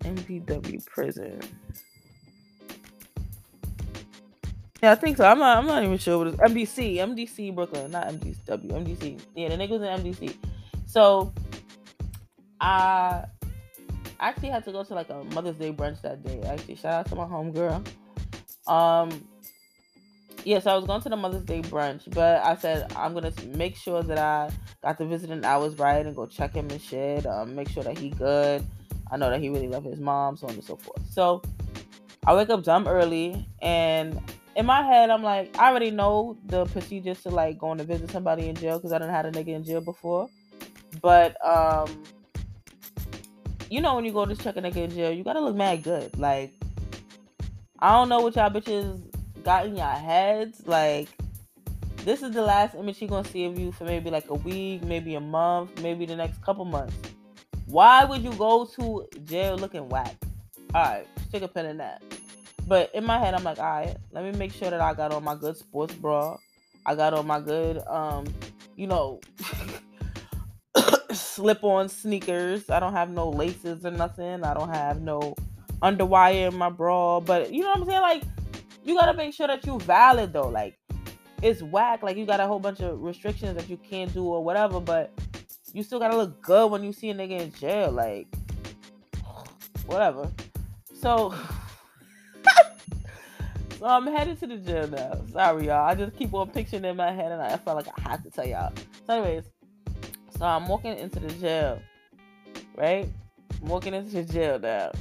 MDW 0.00 0.84
prison. 0.86 1.40
Yeah, 4.82 4.92
I 4.92 4.94
think 4.96 5.16
so. 5.16 5.24
I'm 5.24 5.38
not. 5.38 5.58
I'm 5.58 5.66
not 5.66 5.84
even 5.84 5.98
sure 5.98 6.18
what 6.18 6.26
it's 6.28 6.36
MDC. 6.38 6.96
MDC 6.96 7.54
Brooklyn, 7.54 7.90
not 7.90 8.08
MDW. 8.08 8.72
MDC. 8.72 9.20
Yeah, 9.36 9.48
the 9.48 9.56
nigga 9.56 9.78
was 9.78 9.82
in 9.82 10.12
MDC. 10.12 10.36
So, 10.86 11.32
I 12.60 13.24
actually 14.18 14.48
had 14.48 14.64
to 14.64 14.72
go 14.72 14.82
to 14.82 14.94
like 14.94 15.10
a 15.10 15.22
Mother's 15.24 15.56
Day 15.56 15.72
brunch 15.72 16.02
that 16.02 16.24
day. 16.24 16.40
Actually, 16.42 16.74
shout 16.76 16.94
out 16.94 17.06
to 17.06 17.14
my 17.14 17.24
homegirl. 17.24 17.86
Um, 18.66 19.26
yes, 20.44 20.66
I 20.66 20.74
was 20.74 20.84
going 20.84 21.00
to 21.02 21.08
the 21.08 21.16
Mother's 21.16 21.44
Day 21.44 21.62
brunch, 21.62 22.02
but 22.14 22.44
I 22.44 22.56
said 22.56 22.92
I'm 22.96 23.14
gonna 23.14 23.32
make 23.54 23.76
sure 23.76 24.02
that 24.02 24.18
I 24.18 24.50
got 24.82 24.98
the 24.98 25.06
visiting 25.06 25.44
hours 25.44 25.78
right 25.78 26.04
and 26.04 26.14
go 26.14 26.26
check 26.26 26.54
him 26.54 26.68
and 26.70 26.80
shit. 26.80 27.26
Um, 27.26 27.54
make 27.54 27.68
sure 27.68 27.82
that 27.82 27.98
he 27.98 28.10
good. 28.10 28.64
I 29.10 29.16
know 29.16 29.30
that 29.30 29.40
he 29.40 29.48
really 29.48 29.68
loved 29.68 29.86
his 29.86 30.00
mom, 30.00 30.36
so 30.36 30.46
on 30.46 30.54
and 30.54 30.64
so 30.64 30.76
forth. 30.76 31.02
So 31.10 31.42
I 32.26 32.34
wake 32.34 32.50
up 32.50 32.62
dumb 32.62 32.88
early, 32.88 33.46
and 33.60 34.20
in 34.56 34.66
my 34.66 34.82
head, 34.82 35.10
I'm 35.10 35.22
like, 35.22 35.56
I 35.58 35.70
already 35.70 35.90
know 35.90 36.36
the 36.46 36.66
procedures 36.66 37.22
to 37.22 37.30
like 37.30 37.58
going 37.58 37.78
to 37.78 37.84
visit 37.84 38.10
somebody 38.10 38.48
in 38.48 38.54
jail 38.54 38.78
because 38.78 38.92
I 38.92 38.98
didn't 38.98 39.14
had 39.14 39.26
a 39.26 39.32
nigga 39.32 39.48
in 39.48 39.64
jail 39.64 39.80
before. 39.80 40.28
But 41.00 41.36
um, 41.44 42.02
you 43.70 43.80
know 43.80 43.94
when 43.94 44.04
you 44.04 44.12
go 44.12 44.26
to 44.26 44.36
check 44.36 44.56
a 44.56 44.62
nigga 44.62 44.76
in 44.76 44.90
jail, 44.90 45.10
you 45.10 45.24
gotta 45.24 45.40
look 45.40 45.56
mad 45.56 45.82
good. 45.82 46.18
Like 46.18 46.52
I 47.82 47.90
don't 47.94 48.08
know 48.08 48.20
what 48.20 48.36
y'all 48.36 48.48
bitches 48.48 49.02
got 49.42 49.66
in 49.66 49.74
your 49.74 49.84
heads. 49.84 50.62
Like, 50.68 51.08
this 52.04 52.22
is 52.22 52.30
the 52.30 52.40
last 52.40 52.76
image 52.76 52.96
she 52.96 53.08
gonna 53.08 53.26
see 53.26 53.44
of 53.44 53.58
you 53.58 53.72
for 53.72 53.82
maybe 53.82 54.08
like 54.08 54.30
a 54.30 54.34
week, 54.34 54.84
maybe 54.84 55.16
a 55.16 55.20
month, 55.20 55.82
maybe 55.82 56.06
the 56.06 56.14
next 56.14 56.40
couple 56.42 56.64
months. 56.64 56.94
Why 57.66 58.04
would 58.04 58.22
you 58.22 58.32
go 58.34 58.66
to 58.76 59.08
jail 59.24 59.56
looking 59.56 59.88
whack? 59.88 60.14
Alright, 60.72 61.08
stick 61.26 61.42
a 61.42 61.48
pin 61.48 61.66
in 61.66 61.78
that. 61.78 62.04
But 62.68 62.94
in 62.94 63.04
my 63.04 63.18
head, 63.18 63.34
I'm 63.34 63.42
like, 63.42 63.58
alright, 63.58 63.96
let 64.12 64.22
me 64.22 64.30
make 64.38 64.52
sure 64.52 64.70
that 64.70 64.80
I 64.80 64.94
got 64.94 65.10
on 65.10 65.24
my 65.24 65.34
good 65.34 65.56
sports 65.56 65.92
bra. 65.92 66.36
I 66.86 66.94
got 66.94 67.14
on 67.14 67.26
my 67.26 67.40
good, 67.40 67.78
um, 67.88 68.26
you 68.76 68.86
know, 68.86 69.18
slip 71.12 71.64
on 71.64 71.88
sneakers. 71.88 72.70
I 72.70 72.78
don't 72.78 72.92
have 72.92 73.10
no 73.10 73.28
laces 73.28 73.84
or 73.84 73.90
nothing. 73.90 74.44
I 74.44 74.54
don't 74.54 74.72
have 74.72 75.00
no 75.00 75.34
underwire 75.82 76.48
in 76.48 76.56
my 76.56 76.70
bra. 76.70 77.20
But 77.20 77.52
you 77.52 77.62
know 77.62 77.68
what 77.68 77.80
I'm 77.80 77.86
saying? 77.86 78.00
Like, 78.00 78.22
you 78.84 78.96
gotta 78.96 79.14
make 79.14 79.34
sure 79.34 79.46
that 79.46 79.64
you 79.66 79.78
valid 79.80 80.32
though. 80.32 80.48
Like 80.48 80.78
it's 81.42 81.62
whack. 81.62 82.02
Like 82.02 82.16
you 82.16 82.26
got 82.26 82.40
a 82.40 82.46
whole 82.46 82.60
bunch 82.60 82.80
of 82.80 83.02
restrictions 83.02 83.56
that 83.56 83.68
you 83.68 83.76
can't 83.76 84.12
do 84.12 84.24
or 84.24 84.42
whatever, 84.44 84.80
but 84.80 85.12
you 85.72 85.82
still 85.82 85.98
gotta 85.98 86.16
look 86.16 86.40
good 86.42 86.70
when 86.70 86.82
you 86.84 86.92
see 86.92 87.10
a 87.10 87.14
nigga 87.14 87.40
in 87.40 87.52
jail. 87.52 87.90
Like 87.90 88.28
whatever. 89.86 90.30
So 90.94 91.34
So 93.82 93.88
I'm 93.88 94.06
headed 94.06 94.38
to 94.38 94.46
the 94.46 94.58
jail 94.58 94.86
now. 94.86 95.20
Sorry, 95.32 95.66
y'all. 95.66 95.84
I 95.84 95.96
just 95.96 96.16
keep 96.16 96.32
on 96.34 96.50
picturing 96.50 96.84
in 96.84 96.96
my 96.96 97.10
head, 97.10 97.32
and 97.32 97.42
I 97.42 97.56
felt 97.56 97.78
like 97.84 97.88
I 97.98 98.10
have 98.10 98.22
to 98.22 98.30
tell 98.30 98.46
y'all. 98.46 98.72
So, 99.08 99.14
anyways, 99.14 99.42
so 100.38 100.46
I'm 100.46 100.68
walking 100.68 100.96
into 100.96 101.18
the 101.18 101.32
jail, 101.34 101.82
right? 102.76 103.08
I'm 103.60 103.68
walking 103.68 103.92
into 103.92 104.12
the 104.12 104.22
jail 104.22 104.60
now. 104.60 104.92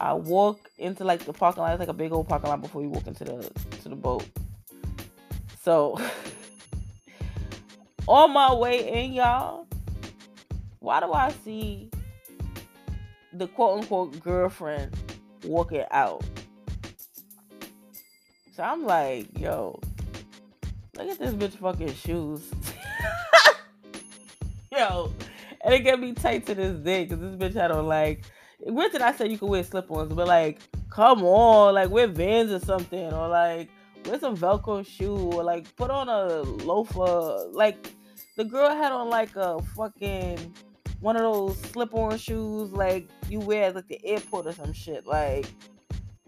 I 0.00 0.14
walk 0.14 0.70
into 0.78 1.04
like 1.04 1.26
the 1.26 1.32
parking 1.34 1.62
lot. 1.62 1.72
It's 1.72 1.80
like 1.80 1.88
a 1.88 1.92
big 1.92 2.10
old 2.10 2.26
parking 2.26 2.48
lot 2.48 2.62
before 2.62 2.80
you 2.80 2.88
walk 2.88 3.06
into 3.06 3.24
the 3.24 3.50
to 3.82 3.88
the 3.90 3.96
boat. 3.96 4.26
So 5.62 6.00
on 8.08 8.32
my 8.32 8.54
way 8.54 9.04
in, 9.04 9.12
y'all, 9.12 9.66
why 10.78 11.00
do 11.00 11.12
I 11.12 11.32
see 11.44 11.90
the 13.34 13.46
quote 13.46 13.80
unquote 13.80 14.18
girlfriend 14.20 14.96
walking 15.44 15.84
out? 15.90 16.24
So 18.56 18.62
I'm 18.62 18.86
like, 18.86 19.38
yo, 19.38 19.78
look 20.96 21.08
at 21.08 21.18
this 21.18 21.34
bitch 21.34 21.58
fucking 21.58 21.92
shoes. 21.92 22.50
yo, 24.72 25.12
and 25.60 25.74
it 25.74 25.80
get 25.80 26.00
me 26.00 26.14
tight 26.14 26.46
to 26.46 26.54
this 26.54 26.78
day 26.78 27.04
because 27.04 27.20
this 27.20 27.36
bitch 27.36 27.54
had 27.54 27.70
on 27.70 27.86
like 27.86 28.24
Granted, 28.68 29.00
I 29.00 29.12
said 29.12 29.30
you 29.30 29.38
could 29.38 29.48
wear 29.48 29.62
slip-ons, 29.64 30.12
but 30.12 30.28
like, 30.28 30.58
come 30.90 31.24
on, 31.24 31.74
like 31.74 31.90
wear 31.90 32.06
Vans 32.06 32.52
or 32.52 32.58
something, 32.58 33.12
or 33.12 33.28
like 33.28 33.70
wear 34.04 34.18
some 34.20 34.36
Velcro 34.36 34.86
shoe, 34.86 35.16
or 35.16 35.42
like 35.42 35.74
put 35.76 35.90
on 35.90 36.08
a 36.08 36.42
loafer. 36.42 37.48
Like 37.52 37.92
the 38.36 38.44
girl 38.44 38.70
had 38.70 38.92
on 38.92 39.08
like 39.08 39.34
a 39.36 39.60
fucking 39.76 40.54
one 41.00 41.16
of 41.16 41.22
those 41.22 41.58
slip-on 41.58 42.18
shoes, 42.18 42.70
like 42.72 43.08
you 43.30 43.40
wear 43.40 43.64
at 43.64 43.74
like 43.74 43.88
the 43.88 44.04
airport 44.04 44.46
or 44.46 44.52
some 44.52 44.74
shit. 44.74 45.06
Like 45.06 45.46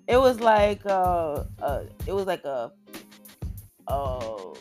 it 0.08 0.16
was 0.16 0.40
like 0.40 0.84
uh, 0.86 1.44
uh 1.60 1.84
it 2.06 2.12
was 2.12 2.26
like 2.26 2.44
a 2.44 2.72
uh 3.88 4.54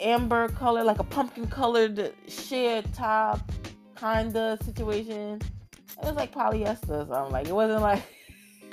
amber 0.00 0.48
color, 0.50 0.84
like 0.84 1.00
a 1.00 1.04
pumpkin 1.04 1.48
colored 1.48 2.14
sheer 2.28 2.82
top 2.94 3.50
kind 3.96 4.36
of 4.36 4.62
situation 4.62 5.40
it 6.02 6.06
was 6.06 6.16
like 6.16 6.32
polyester 6.32 6.90
or 6.90 7.06
something. 7.06 7.32
Like 7.32 7.48
it 7.48 7.54
wasn't 7.54 7.82
like 7.82 8.02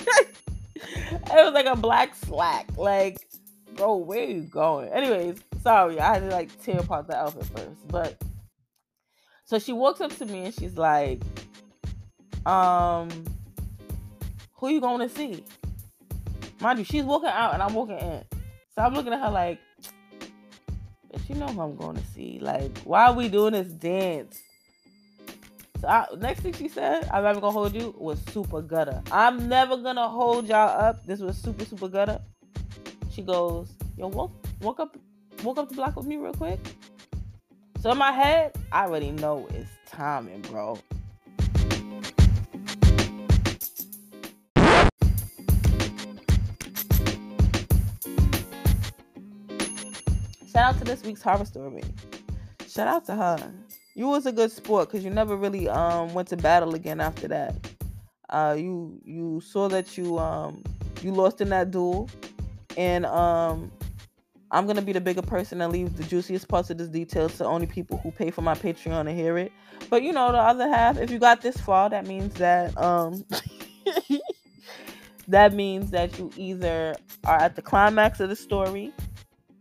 it 0.00 1.44
was 1.44 1.54
like 1.54 1.66
a 1.66 1.76
black 1.76 2.14
slack. 2.14 2.68
Like, 2.76 3.18
bro, 3.74 3.96
where 3.96 4.20
are 4.20 4.30
you 4.30 4.42
going? 4.42 4.88
Anyways, 4.88 5.38
sorry, 5.62 6.00
I 6.00 6.14
had 6.14 6.20
to 6.20 6.28
like 6.30 6.62
tear 6.62 6.80
apart 6.80 7.06
the 7.06 7.16
outfit 7.16 7.44
first. 7.46 7.88
But 7.88 8.22
so 9.44 9.58
she 9.58 9.72
walks 9.72 10.00
up 10.00 10.14
to 10.18 10.26
me 10.26 10.46
and 10.46 10.54
she's 10.54 10.76
like, 10.76 11.22
um, 12.46 13.08
who 14.54 14.68
you 14.68 14.80
going 14.80 15.06
to 15.06 15.14
see? 15.14 15.44
Mind 16.60 16.78
you, 16.78 16.84
she's 16.84 17.04
walking 17.04 17.28
out 17.28 17.54
and 17.54 17.62
I'm 17.62 17.74
walking 17.74 17.98
in. 17.98 18.24
So 18.74 18.82
I'm 18.82 18.94
looking 18.94 19.12
at 19.12 19.20
her 19.20 19.30
like, 19.30 19.58
but 21.10 21.28
you 21.28 21.36
know 21.36 21.46
who 21.46 21.60
I'm 21.60 21.76
going 21.76 21.96
to 21.96 22.04
see. 22.14 22.38
Like, 22.40 22.76
why 22.80 23.06
are 23.06 23.12
we 23.12 23.28
doing 23.28 23.52
this 23.52 23.68
dance? 23.68 24.40
So 25.80 25.86
I, 25.86 26.06
next 26.18 26.40
thing 26.40 26.52
she 26.54 26.68
said, 26.68 27.08
I'm 27.12 27.22
never 27.22 27.40
gonna 27.40 27.52
hold 27.52 27.72
you 27.72 27.94
was 27.96 28.20
super 28.32 28.60
gutter. 28.62 29.00
I'm 29.12 29.48
never 29.48 29.76
gonna 29.76 30.08
hold 30.08 30.48
y'all 30.48 30.68
up. 30.68 31.06
This 31.06 31.20
was 31.20 31.36
super 31.36 31.64
super 31.64 31.86
gutter. 31.86 32.20
She 33.12 33.22
goes, 33.22 33.70
yo, 33.96 34.08
walk 34.08 34.32
walk 34.60 34.80
up 34.80 34.96
walk 35.44 35.58
up 35.58 35.68
the 35.68 35.76
block 35.76 35.94
with 35.94 36.06
me 36.06 36.16
real 36.16 36.32
quick. 36.32 36.58
So 37.80 37.92
in 37.92 37.98
my 37.98 38.10
head, 38.10 38.56
I 38.72 38.86
already 38.86 39.12
know 39.12 39.46
it's 39.50 39.70
timing, 39.86 40.40
bro. 40.42 40.80
Shout 50.52 50.74
out 50.74 50.78
to 50.78 50.84
this 50.84 51.04
week's 51.04 51.22
Harvest 51.22 51.52
Story. 51.52 51.84
Shout 52.66 52.88
out 52.88 53.04
to 53.06 53.14
her 53.14 53.54
you 53.98 54.06
was 54.06 54.26
a 54.26 54.32
good 54.32 54.52
sport 54.52 54.88
because 54.88 55.04
you 55.04 55.10
never 55.10 55.36
really 55.36 55.68
um 55.68 56.14
went 56.14 56.28
to 56.28 56.36
battle 56.36 56.76
again 56.76 57.00
after 57.00 57.26
that. 57.26 57.56
Uh, 58.30 58.54
you 58.56 59.00
you 59.04 59.40
saw 59.40 59.68
that 59.68 59.98
you 59.98 60.16
um 60.20 60.62
you 61.02 61.10
lost 61.10 61.40
in 61.40 61.48
that 61.48 61.72
duel, 61.72 62.08
and 62.76 63.04
um 63.06 63.72
I'm 64.52 64.68
gonna 64.68 64.82
be 64.82 64.92
the 64.92 65.00
bigger 65.00 65.20
person 65.20 65.60
and 65.60 65.72
leave 65.72 65.96
the 65.96 66.04
juiciest 66.04 66.46
parts 66.46 66.70
of 66.70 66.78
this 66.78 66.88
details 66.88 67.36
to 67.38 67.44
only 67.44 67.66
people 67.66 67.98
who 67.98 68.12
pay 68.12 68.30
for 68.30 68.40
my 68.40 68.54
Patreon 68.54 69.06
to 69.06 69.12
hear 69.12 69.36
it. 69.36 69.50
But 69.90 70.04
you 70.04 70.12
know 70.12 70.30
the 70.30 70.38
other 70.38 70.68
half, 70.68 70.96
if 70.98 71.10
you 71.10 71.18
got 71.18 71.42
this 71.42 71.56
far, 71.56 71.90
that 71.90 72.06
means 72.06 72.34
that 72.34 72.78
um 72.78 73.24
that 75.28 75.52
means 75.52 75.90
that 75.90 76.16
you 76.20 76.30
either 76.36 76.94
are 77.24 77.38
at 77.38 77.56
the 77.56 77.62
climax 77.62 78.20
of 78.20 78.28
the 78.28 78.36
story 78.36 78.92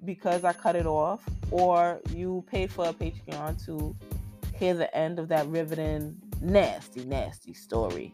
because 0.06 0.44
I 0.44 0.54
cut 0.54 0.76
it 0.76 0.86
off, 0.86 1.28
or 1.50 2.00
you 2.14 2.46
paid 2.52 2.72
for 2.72 2.88
a 2.88 2.94
Patreon 2.94 3.66
to 3.66 3.96
hear 4.58 4.74
the 4.74 4.96
end 4.96 5.20
of 5.20 5.28
that 5.30 5.48
riveting, 5.48 6.18
nasty, 6.42 7.06
nasty 7.06 7.54
story. 7.54 8.14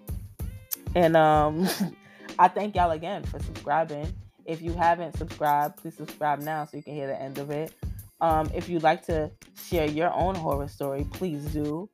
And 0.96 1.16
um, 1.18 1.68
I 2.40 2.48
thank 2.48 2.76
y'all 2.76 2.92
again 2.92 3.24
for 3.24 3.40
subscribing. 3.40 4.14
If 4.46 4.62
you 4.62 4.74
haven't 4.74 5.18
subscribed, 5.18 5.78
please 5.78 5.96
subscribe 5.96 6.40
now 6.40 6.66
so 6.66 6.78
you 6.78 6.84
can 6.84 6.94
hear 6.94 7.08
the 7.08 7.22
end 7.22 7.38
of 7.38 7.50
it. 7.50 7.74
Um, 8.22 8.50
if 8.54 8.70
you'd 8.70 8.84
like 8.84 9.06
to 9.08 9.32
share 9.56 9.90
your 9.90 10.14
own 10.14 10.36
horror 10.36 10.68
story, 10.68 11.06
please 11.12 11.44
do. 11.46 11.90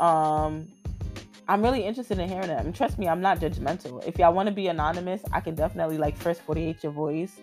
Um, 0.00 0.68
I'm 1.48 1.62
really 1.62 1.84
interested 1.84 2.18
in 2.18 2.28
hearing 2.28 2.50
mean, 2.62 2.72
trust 2.72 2.98
me, 2.98 3.08
I'm 3.08 3.20
not 3.20 3.40
judgmental. 3.40 4.06
If 4.06 4.18
y'all 4.18 4.32
want 4.32 4.48
to 4.48 4.54
be 4.54 4.68
anonymous, 4.68 5.22
I 5.32 5.40
can 5.40 5.54
definitely 5.54 5.98
like 5.98 6.16
first 6.16 6.40
48 6.42 6.82
your 6.82 6.92
voice 6.92 7.40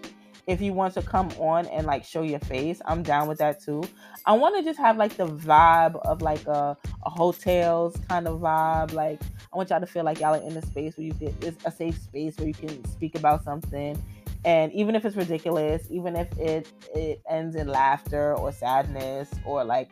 if 0.50 0.62
you 0.62 0.74
want 0.74 0.96
to 0.96 1.02
come 1.04 1.30
on 1.38 1.68
and 1.68 1.86
like 1.86 2.04
show 2.04 2.24
your 2.24 2.40
face, 2.40 2.82
I'm 2.86 3.04
down 3.04 3.28
with 3.28 3.38
that 3.38 3.62
too. 3.62 3.84
I 4.26 4.34
want 4.34 4.58
to 4.58 4.64
just 4.64 4.80
have 4.80 4.98
like 4.98 5.16
the 5.16 5.28
vibe 5.28 5.96
of 6.08 6.24
like 6.24 6.46
a, 6.48 6.76
a 7.04 7.10
hotels 7.10 7.96
kind 8.10 8.28
of 8.28 8.40
vibe. 8.40 8.94
Like 8.94 9.22
I 9.54 9.58
want 9.58 9.70
y'all 9.70 9.80
to 9.80 9.86
feel 9.86 10.04
like 10.04 10.20
y'all 10.20 10.34
are 10.34 10.42
in 10.42 10.58
a 10.58 10.66
space 10.66 10.98
where 10.98 11.06
you 11.06 11.14
can 11.14 11.36
it's 11.42 11.64
a 11.66 11.72
safe 11.72 12.02
space 12.02 12.36
where 12.38 12.48
you 12.48 12.56
can 12.56 12.84
speak 12.86 13.16
about 13.16 13.44
something 13.44 14.02
and 14.44 14.72
even 14.74 14.96
if 14.96 15.06
it's 15.06 15.16
ridiculous 15.16 15.86
even 15.90 16.16
if 16.16 16.28
it 16.38 16.72
it 16.96 17.22
ends 17.30 17.56
in 17.56 17.68
laughter 17.68 18.34
or 18.36 18.52
sadness 18.52 19.30
or 19.46 19.64
like 19.64 19.90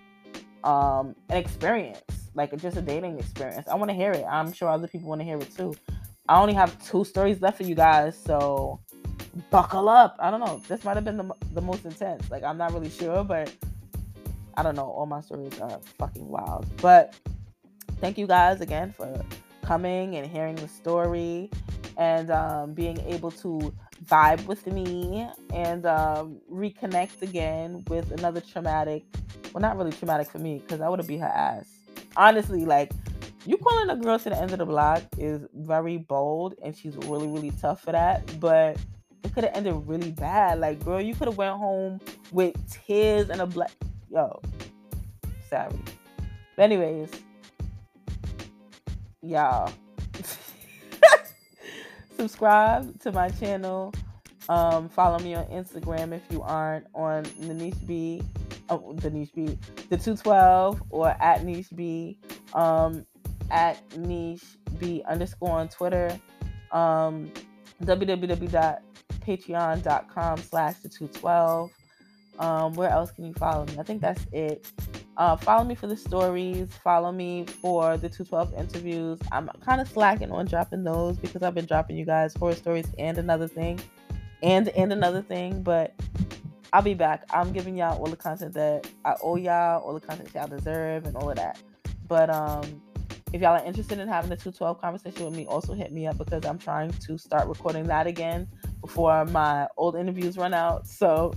um 0.64 1.14
an 1.30 1.38
experience 1.38 2.02
like 2.34 2.56
just 2.58 2.78
a 2.78 2.82
dating 2.82 3.20
experience 3.20 3.68
i 3.68 3.76
want 3.76 3.90
to 3.90 3.96
hear 3.96 4.12
it 4.12 4.24
i'm 4.30 4.54
sure 4.54 4.70
other 4.70 4.88
people 4.88 5.10
want 5.10 5.20
to 5.20 5.26
hear 5.26 5.38
it 5.38 5.54
too 5.54 5.74
i 6.30 6.40
only 6.40 6.54
have 6.54 6.82
two 6.86 7.04
stories 7.04 7.42
left 7.42 7.58
for 7.58 7.64
you 7.64 7.76
guys 7.76 8.18
so 8.18 8.80
buckle 9.50 9.90
up. 9.90 10.16
I 10.20 10.32
don't 10.32 10.40
know. 10.40 10.62
This 10.68 10.84
might 10.84 10.96
have 10.96 11.06
been 11.06 11.18
the, 11.18 11.32
the 11.54 11.62
most 11.62 11.86
intense. 11.86 12.30
Like 12.30 12.44
i'm 12.44 12.58
not 12.58 12.74
really 12.74 12.90
sure 12.90 13.24
but 13.24 13.52
i 14.56 14.64
don't 14.64 14.76
know. 14.76 14.86
All 14.86 15.06
my 15.06 15.22
stories 15.22 15.60
are 15.60 15.80
fucking 15.98 16.28
wild. 16.28 16.66
But 16.82 17.14
thank 18.00 18.18
you 18.18 18.28
guys 18.28 18.62
again 18.62 18.94
for 18.96 19.24
coming 19.64 20.16
and 20.16 20.26
hearing 20.26 20.56
the 20.56 20.68
story 20.68 21.50
and 21.98 22.30
um, 22.32 22.74
being 22.74 23.00
able 23.02 23.32
to 23.32 23.74
vibe 24.06 24.46
with 24.46 24.66
me 24.68 25.28
and 25.54 25.86
um, 25.86 26.40
reconnect 26.52 27.22
again 27.22 27.84
with 27.88 28.12
another 28.12 28.40
traumatic 28.40 29.04
well 29.52 29.62
not 29.62 29.76
really 29.76 29.92
traumatic 29.92 30.30
for 30.30 30.38
me 30.40 30.60
because 30.60 30.80
i 30.80 30.88
would 30.88 31.00
have 31.00 31.08
beat 31.08 31.20
her 31.20 31.26
ass. 31.26 31.68
Honestly 32.16 32.64
like 32.64 32.92
you 33.46 33.58
calling 33.58 33.90
a 33.90 33.96
girl 33.96 34.20
to 34.20 34.30
the 34.30 34.40
end 34.40 34.52
of 34.52 34.60
the 34.60 34.66
block 34.66 35.04
is 35.18 35.42
very 35.54 35.98
bold 35.98 36.54
and 36.64 36.78
she's 36.78 36.96
really 36.98 37.28
really 37.28 37.52
tough 37.60 37.82
for 37.82 37.92
that 37.92 38.40
but 38.40 38.78
it 39.28 39.34
could 39.34 39.44
have 39.44 39.56
ended 39.56 39.76
really 39.86 40.12
bad. 40.12 40.60
Like 40.60 40.84
girl 40.84 41.02
you 41.02 41.14
could 41.14 41.28
have 41.28 41.38
went 41.38 41.58
home 41.58 42.00
with 42.32 42.56
tears 42.72 43.30
and 43.30 43.42
a 43.42 43.46
black 43.46 43.72
yo 44.10 44.42
sorry. 45.50 45.76
But 46.56 46.64
anyways 46.64 47.12
y'all. 49.22 49.72
Subscribe 52.18 53.00
to 53.02 53.12
my 53.12 53.30
channel. 53.30 53.94
Um, 54.50 54.88
follow 54.88 55.20
me 55.20 55.36
on 55.36 55.46
Instagram 55.48 56.14
if 56.14 56.22
you 56.32 56.42
aren't 56.42 56.88
on 56.96 57.24
the 57.42 57.54
niche 57.54 57.86
B, 57.86 58.24
oh, 58.70 58.94
the 58.94 59.10
niche 59.10 59.32
B, 59.36 59.58
the 59.90 59.98
212 59.98 60.82
or 60.90 61.10
at 61.20 61.44
niche 61.44 61.68
B, 61.76 62.18
um, 62.54 63.06
at 63.52 63.98
niche 63.98 64.46
B 64.80 65.04
underscore 65.06 65.52
on 65.52 65.68
Twitter, 65.68 66.18
um, 66.72 67.30
www.patreon.com 69.28 70.38
slash 70.38 70.76
the 70.78 70.90
212. 70.90 71.72
Um, 72.40 72.74
where 72.74 72.90
else 72.90 73.12
can 73.12 73.26
you 73.26 73.34
follow 73.34 73.66
me? 73.66 73.80
I 73.80 73.84
think 73.84 74.02
that's 74.02 74.26
it. 74.32 74.72
Uh, 75.18 75.36
follow 75.36 75.64
me 75.64 75.74
for 75.74 75.88
the 75.88 75.98
stories. 75.98 76.70
Follow 76.84 77.12
me 77.12 77.46
for 77.46 77.98
the 77.98 78.10
212 78.10 78.54
interviews. 78.54 79.20
I'm 79.32 79.50
kind 79.66 79.82
of 79.82 79.88
slacking 79.88 80.32
on 80.32 80.46
dropping 80.46 80.84
those 80.84 81.18
because 81.18 81.42
I've 81.42 81.56
been 81.56 81.66
dropping 81.66 81.98
you 81.98 82.06
guys 82.06 82.36
horror 82.36 82.54
stories 82.54 82.86
and 83.00 83.18
another 83.18 83.48
thing 83.48 83.80
and 84.44 84.70
and 84.70 84.94
another 84.94 85.24
thing, 85.24 85.64
but 85.64 85.96
I'll 86.72 86.84
be 86.84 86.94
back. 86.94 87.24
I'm 87.32 87.52
giving 87.52 87.76
y'all 87.76 87.98
all 87.98 88.06
the 88.06 88.16
content 88.16 88.54
that 88.54 88.88
I 89.04 89.16
owe 89.24 89.36
y'all, 89.36 89.82
all 89.82 89.96
the 89.96 90.00
content 90.00 90.30
y'all 90.36 90.48
deserve, 90.48 91.06
and 91.06 91.16
all 91.16 91.32
of 91.32 91.38
that. 91.38 91.60
But 92.08 92.30
um, 92.30 92.80
if 93.34 93.42
y'all 93.42 93.60
are 93.60 93.66
interested 93.66 93.98
in 93.98 94.08
having 94.08 94.30
the 94.30 94.36
212 94.36 94.80
conversation 94.80 95.26
with 95.26 95.36
me, 95.36 95.48
also 95.48 95.74
hit 95.74 95.92
me 95.92 96.06
up 96.06 96.20
because 96.20 96.46
I'm 96.46 96.60
trying 96.60 96.92
to 96.92 97.18
start 97.18 97.48
recording 97.48 97.86
that 97.88 98.06
again 98.06 98.48
before 98.82 99.26
my 99.26 99.68
old 99.78 99.96
interviews 99.96 100.38
run 100.38 100.54
out. 100.54 100.88
So 100.88 101.34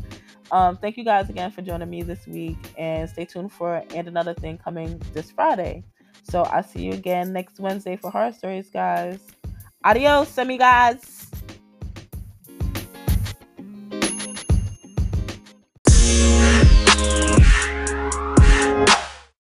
um, 0.50 0.76
thank 0.76 0.96
you 0.96 1.04
guys 1.04 1.28
again 1.28 1.50
for 1.50 1.62
joining 1.62 1.90
me 1.90 2.02
this 2.02 2.26
week, 2.26 2.58
and 2.76 3.08
stay 3.08 3.24
tuned 3.24 3.52
for 3.52 3.84
and 3.94 4.08
another 4.08 4.34
thing 4.34 4.58
coming 4.58 5.00
this 5.12 5.30
Friday. 5.30 5.84
So 6.22 6.42
I'll 6.42 6.62
see 6.62 6.82
you 6.82 6.92
again 6.92 7.32
next 7.32 7.60
Wednesday 7.60 7.96
for 7.96 8.10
horror 8.10 8.32
stories, 8.32 8.70
guys. 8.70 9.20
Adios, 9.84 10.28
semi 10.28 10.58
guys. 10.58 11.19